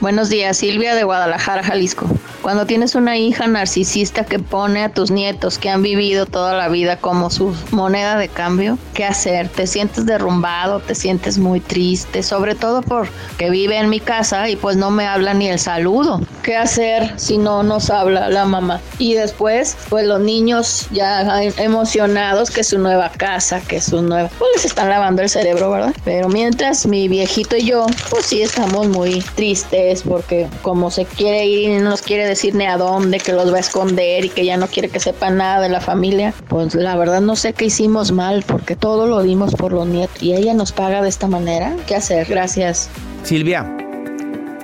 Buenos 0.00 0.30
días, 0.30 0.56
Silvia 0.56 0.94
de 0.94 1.04
Guadalajara, 1.04 1.62
Jalisco. 1.62 2.06
Cuando 2.42 2.66
tienes 2.66 2.94
una 2.94 3.18
hija 3.18 3.46
narcisista 3.46 4.24
que 4.24 4.38
pone 4.38 4.82
a 4.82 4.88
tus 4.88 5.10
nietos 5.10 5.58
que 5.58 5.68
han 5.68 5.82
vivido 5.82 6.24
toda 6.24 6.54
la 6.54 6.68
vida 6.68 6.96
como 6.96 7.30
su 7.30 7.54
moneda 7.70 8.16
de 8.16 8.28
cambio, 8.28 8.78
¿qué 8.94 9.04
hacer? 9.04 9.48
¿Te 9.48 9.66
sientes 9.66 10.06
derrumbado? 10.06 10.80
¿Te 10.80 10.94
sientes 10.94 11.38
muy 11.38 11.60
triste? 11.60 12.22
Sobre 12.22 12.54
todo 12.54 12.80
porque 12.80 13.50
vive 13.50 13.76
en 13.76 13.90
mi 13.90 14.00
casa 14.00 14.48
y 14.48 14.56
pues 14.56 14.76
no 14.76 14.90
me 14.90 15.06
habla 15.06 15.34
ni 15.34 15.48
el 15.48 15.58
saludo. 15.58 16.22
¿Qué 16.42 16.56
hacer 16.56 17.12
si 17.18 17.38
no 17.38 17.62
nos 17.62 17.90
habla 17.90 18.28
la 18.28 18.44
mamá? 18.44 18.80
Y 18.98 19.14
después, 19.14 19.76
pues 19.88 20.06
los 20.06 20.20
niños 20.20 20.86
ya 20.90 21.42
emocionados 21.42 22.50
que 22.50 22.64
su 22.64 22.78
nueva 22.78 23.10
casa, 23.10 23.60
que 23.60 23.80
su 23.80 24.02
nueva... 24.02 24.30
Pues 24.38 24.50
les 24.56 24.64
están 24.64 24.88
lavando 24.88 25.22
el 25.22 25.28
cerebro, 25.28 25.70
¿verdad? 25.70 25.94
Pero 26.04 26.28
mientras 26.28 26.86
mi 26.86 27.08
viejito 27.08 27.56
y 27.56 27.64
yo, 27.64 27.86
pues 28.08 28.26
sí 28.26 28.42
estamos 28.42 28.88
muy 28.88 29.20
tristes 29.34 30.02
porque 30.02 30.48
como 30.62 30.90
se 30.90 31.04
quiere 31.04 31.46
ir 31.46 31.70
y 31.70 31.78
no 31.78 31.90
nos 31.90 32.02
quiere 32.02 32.26
decir 32.26 32.54
ni 32.54 32.66
a 32.66 32.76
dónde, 32.76 33.18
que 33.18 33.32
los 33.32 33.52
va 33.52 33.58
a 33.58 33.60
esconder 33.60 34.24
y 34.24 34.28
que 34.30 34.44
ya 34.44 34.56
no 34.56 34.66
quiere 34.66 34.88
que 34.88 35.00
sepa 35.00 35.30
nada 35.30 35.60
de 35.60 35.68
la 35.68 35.80
familia, 35.80 36.32
pues 36.48 36.74
la 36.74 36.96
verdad 36.96 37.20
no 37.20 37.36
sé 37.36 37.52
qué 37.52 37.66
hicimos 37.66 38.12
mal 38.12 38.44
porque 38.46 38.76
todo 38.76 39.06
lo 39.06 39.22
dimos 39.22 39.54
por 39.54 39.72
los 39.72 39.86
nietos 39.86 40.22
y 40.22 40.34
ella 40.34 40.54
nos 40.54 40.72
paga 40.72 41.02
de 41.02 41.08
esta 41.08 41.26
manera. 41.26 41.76
¿Qué 41.86 41.96
hacer? 41.96 42.26
Gracias. 42.26 42.88
Silvia, 43.22 43.66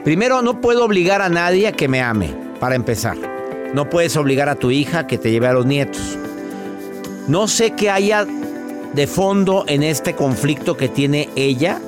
primero 0.07 0.41
no 0.41 0.63
puedo 0.63 0.87
obligar 0.87 1.21
a 1.21 1.29
nadie 1.29 1.67
a 1.67 1.73
que 1.73 1.89
me 1.89 2.01
ame, 2.01 2.35
para 2.61 2.77
empezar. 2.77 3.19
No 3.75 3.91
puedes 3.91 4.17
obligar 4.17 4.49
a 4.49 4.55
tu 4.55 4.71
hija 4.71 5.07
que 5.07 5.19
te 5.19 5.31
lleve 5.31 5.49
a 5.49 5.53
los 5.53 5.67
nietos. 5.67 6.17
No 7.29 7.47
sé 7.49 7.73
qué 7.73 7.91
haya 7.91 8.25
de 8.95 9.07
fondo 9.07 9.65
en 9.67 9.83
este 9.83 10.15
conflicto 10.15 10.77
que 10.77 10.89
tiene 10.89 11.29
ella. 11.37 11.81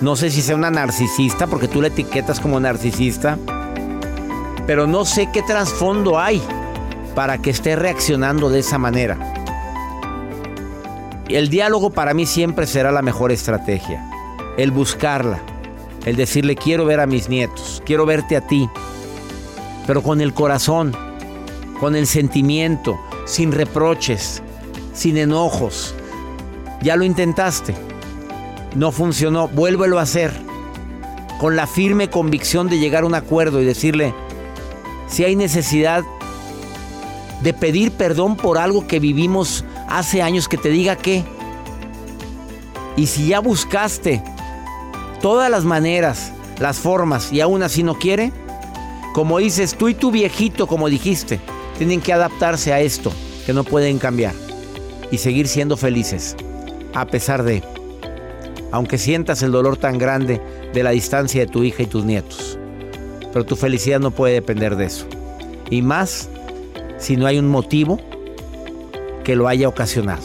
No 0.00 0.16
sé 0.16 0.30
si 0.30 0.42
sea 0.42 0.56
una 0.56 0.70
narcisista, 0.70 1.46
porque 1.46 1.68
tú 1.68 1.80
la 1.80 1.86
etiquetas 1.86 2.40
como 2.40 2.60
narcisista 2.60 3.38
pero 4.66 4.86
no 4.86 5.04
sé 5.04 5.28
qué 5.32 5.42
trasfondo 5.42 6.18
hay 6.18 6.42
para 7.14 7.38
que 7.38 7.50
esté 7.50 7.76
reaccionando 7.76 8.48
de 8.48 8.60
esa 8.60 8.78
manera. 8.78 9.18
El 11.28 11.48
diálogo 11.48 11.90
para 11.90 12.14
mí 12.14 12.26
siempre 12.26 12.66
será 12.66 12.92
la 12.92 13.02
mejor 13.02 13.32
estrategia. 13.32 14.08
El 14.56 14.70
buscarla, 14.70 15.40
el 16.04 16.16
decirle 16.16 16.56
quiero 16.56 16.84
ver 16.84 17.00
a 17.00 17.06
mis 17.06 17.28
nietos, 17.28 17.82
quiero 17.84 18.06
verte 18.06 18.36
a 18.36 18.46
ti, 18.46 18.68
pero 19.86 20.02
con 20.02 20.20
el 20.20 20.34
corazón, 20.34 20.96
con 21.80 21.94
el 21.94 22.06
sentimiento, 22.06 22.98
sin 23.24 23.52
reproches, 23.52 24.42
sin 24.92 25.16
enojos. 25.16 25.94
Ya 26.82 26.96
lo 26.96 27.04
intentaste, 27.04 27.74
no 28.74 28.90
funcionó, 28.92 29.48
vuélvelo 29.48 29.98
a 29.98 30.02
hacer, 30.02 30.32
con 31.38 31.56
la 31.56 31.66
firme 31.66 32.10
convicción 32.10 32.68
de 32.68 32.78
llegar 32.78 33.04
a 33.04 33.06
un 33.06 33.14
acuerdo 33.14 33.60
y 33.60 33.64
decirle, 33.64 34.14
si 35.08 35.24
hay 35.24 35.36
necesidad 35.36 36.02
de 37.42 37.52
pedir 37.52 37.92
perdón 37.92 38.36
por 38.36 38.58
algo 38.58 38.86
que 38.86 39.00
vivimos 39.00 39.64
hace 39.88 40.22
años, 40.22 40.48
que 40.48 40.56
te 40.56 40.70
diga 40.70 40.96
qué. 40.96 41.24
Y 42.96 43.06
si 43.06 43.28
ya 43.28 43.40
buscaste 43.40 44.22
todas 45.22 45.50
las 45.50 45.64
maneras, 45.64 46.32
las 46.60 46.78
formas 46.78 47.32
y 47.32 47.40
aún 47.40 47.62
así 47.62 47.82
no 47.82 47.98
quiere, 47.98 48.32
como 49.14 49.38
dices, 49.38 49.76
tú 49.76 49.88
y 49.88 49.94
tu 49.94 50.10
viejito, 50.10 50.66
como 50.66 50.88
dijiste, 50.88 51.40
tienen 51.78 52.00
que 52.00 52.12
adaptarse 52.12 52.72
a 52.72 52.80
esto, 52.80 53.12
que 53.46 53.52
no 53.52 53.64
pueden 53.64 53.98
cambiar 53.98 54.34
y 55.10 55.18
seguir 55.18 55.48
siendo 55.48 55.76
felices, 55.76 56.36
a 56.92 57.06
pesar 57.06 57.42
de, 57.44 57.62
aunque 58.72 58.98
sientas 58.98 59.42
el 59.42 59.52
dolor 59.52 59.76
tan 59.76 59.96
grande 59.96 60.40
de 60.74 60.82
la 60.82 60.90
distancia 60.90 61.42
de 61.42 61.46
tu 61.46 61.62
hija 61.62 61.84
y 61.84 61.86
tus 61.86 62.04
nietos. 62.04 62.58
Pero 63.32 63.46
tu 63.46 63.56
felicidad 63.56 64.00
no 64.00 64.10
puede 64.10 64.34
depender 64.34 64.76
de 64.76 64.86
eso. 64.86 65.06
Y 65.70 65.80
más 65.80 66.28
si 66.98 67.16
no 67.16 67.26
hay 67.26 67.38
un 67.38 67.48
motivo 67.48 67.98
que 69.24 69.36
lo 69.36 69.48
haya 69.48 69.68
ocasionado. 69.68 70.22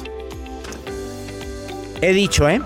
He 2.01 2.13
dicho, 2.13 2.49
¿eh? 2.49 2.62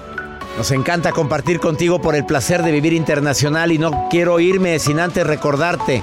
Nos 0.58 0.72
encanta 0.72 1.12
compartir 1.12 1.60
contigo 1.60 2.02
por 2.02 2.16
el 2.16 2.26
placer 2.26 2.62
de 2.64 2.72
vivir 2.72 2.94
internacional 2.94 3.72
y 3.72 3.78
no 3.78 4.08
quiero 4.10 4.40
irme 4.40 4.78
sin 4.80 5.00
antes 5.00 5.26
recordarte 5.26 6.02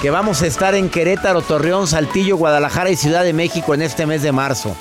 que 0.00 0.10
vamos 0.10 0.40
a 0.42 0.46
estar 0.46 0.74
en 0.74 0.88
Querétaro, 0.88 1.42
Torreón, 1.42 1.86
Saltillo, 1.86 2.36
Guadalajara 2.36 2.90
y 2.90 2.96
Ciudad 2.96 3.22
de 3.22 3.34
México 3.34 3.74
en 3.74 3.82
este 3.82 4.06
mes 4.06 4.22
de 4.22 4.32
marzo. 4.32 4.74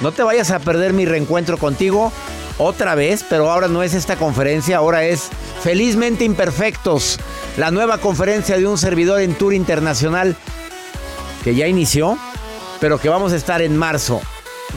No 0.00 0.12
te 0.12 0.22
vayas 0.22 0.50
a 0.52 0.60
perder 0.60 0.92
mi 0.92 1.04
reencuentro 1.04 1.58
contigo 1.58 2.12
otra 2.58 2.94
vez, 2.94 3.24
pero 3.28 3.50
ahora 3.50 3.66
no 3.66 3.82
es 3.82 3.94
esta 3.94 4.16
conferencia, 4.16 4.76
ahora 4.76 5.04
es 5.04 5.28
Felizmente 5.62 6.24
Imperfectos, 6.24 7.18
la 7.56 7.72
nueva 7.72 7.98
conferencia 7.98 8.56
de 8.56 8.66
un 8.66 8.78
servidor 8.78 9.20
en 9.20 9.34
tour 9.34 9.52
internacional 9.52 10.36
que 11.42 11.54
ya 11.54 11.66
inició, 11.66 12.16
pero 12.80 12.98
que 12.98 13.08
vamos 13.08 13.32
a 13.32 13.36
estar 13.36 13.60
en 13.60 13.76
marzo. 13.76 14.20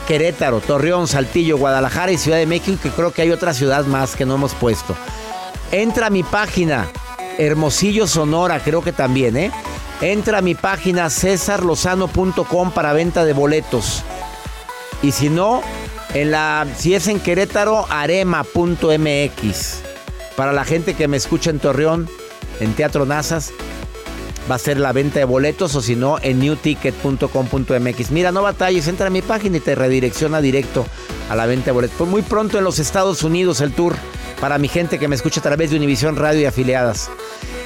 Querétaro, 0.07 0.59
Torreón, 0.59 1.07
Saltillo, 1.07 1.57
Guadalajara 1.57 2.11
y 2.11 2.17
Ciudad 2.17 2.37
de 2.37 2.45
México, 2.45 2.79
que 2.81 2.89
creo 2.89 3.11
que 3.11 3.21
hay 3.21 3.31
otra 3.31 3.53
ciudad 3.53 3.85
más 3.85 4.15
que 4.15 4.25
no 4.25 4.35
hemos 4.35 4.53
puesto. 4.53 4.95
Entra 5.71 6.07
a 6.07 6.09
mi 6.09 6.23
página, 6.23 6.87
Hermosillo 7.37 8.07
Sonora, 8.07 8.59
creo 8.59 8.81
que 8.81 8.91
también, 8.91 9.37
¿eh? 9.37 9.51
Entra 10.01 10.39
a 10.39 10.41
mi 10.41 10.55
página 10.55 11.09
cesarlozano.com 11.09 12.71
para 12.71 12.93
venta 12.93 13.25
de 13.25 13.33
boletos. 13.33 14.03
Y 15.01 15.11
si 15.11 15.29
no, 15.29 15.61
en 16.13 16.31
la, 16.31 16.65
si 16.77 16.93
es 16.93 17.07
en 17.07 17.19
Querétaro, 17.19 17.85
arema.mx. 17.89 19.81
Para 20.35 20.53
la 20.53 20.65
gente 20.65 20.93
que 20.93 21.07
me 21.07 21.17
escucha 21.17 21.49
en 21.49 21.59
Torreón, 21.59 22.09
en 22.59 22.73
Teatro 22.73 23.05
Nazas, 23.05 23.51
va 24.49 24.55
a 24.55 24.59
ser 24.59 24.79
la 24.79 24.93
venta 24.93 25.19
de 25.19 25.25
boletos 25.25 25.75
o 25.75 25.81
si 25.81 25.95
no, 25.95 26.17
en 26.21 26.39
newticket.com.mx. 26.39 28.11
Mira, 28.11 28.31
no 28.31 28.41
batalles, 28.41 28.87
entra 28.87 29.07
a 29.07 29.09
mi 29.09 29.21
página 29.21 29.57
y 29.57 29.59
te 29.59 29.75
redirecciona 29.75 30.41
directo 30.41 30.85
a 31.29 31.35
la 31.35 31.45
venta 31.45 31.65
de 31.65 31.71
boletos. 31.71 31.97
Pues 31.97 32.09
muy 32.09 32.21
pronto 32.21 32.57
en 32.57 32.63
los 32.63 32.79
Estados 32.79 33.23
Unidos 33.23 33.61
el 33.61 33.73
tour 33.73 33.95
para 34.39 34.57
mi 34.57 34.67
gente 34.67 34.99
que 34.99 35.07
me 35.07 35.15
escucha 35.15 35.39
a 35.39 35.43
través 35.43 35.71
de 35.71 35.77
Univisión 35.77 36.15
Radio 36.15 36.41
y 36.41 36.45
afiliadas. 36.45 37.09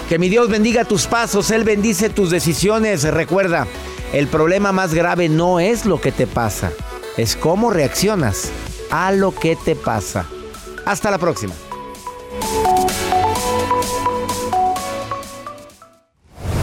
Que 0.10 0.20
mi 0.20 0.30
Dios 0.30 0.50
bendiga 0.50 0.86
tus 0.86 1.08
pasos, 1.08 1.52
Él 1.52 1.63
bendice 1.63 2.10
tus 2.10 2.32
decisiones. 2.32 3.04
Recuerda, 3.04 3.67
el 4.13 4.28
problema 4.28 4.72
más 4.72 4.94
grave 4.94 5.30
no 5.30 5.60
es 5.60 5.86
lo 5.86 6.02
que 6.02 6.12
te 6.12 6.28
pasa, 6.28 6.72
es 7.17 7.36
cómo 7.36 7.70
reaccionas 7.72 8.52
a 8.89 9.12
lo 9.12 9.34
que 9.34 9.56
te 9.56 9.76
pasa. 9.76 10.26
Hasta 10.86 11.12
la 11.12 11.17
próxima. 11.17 11.54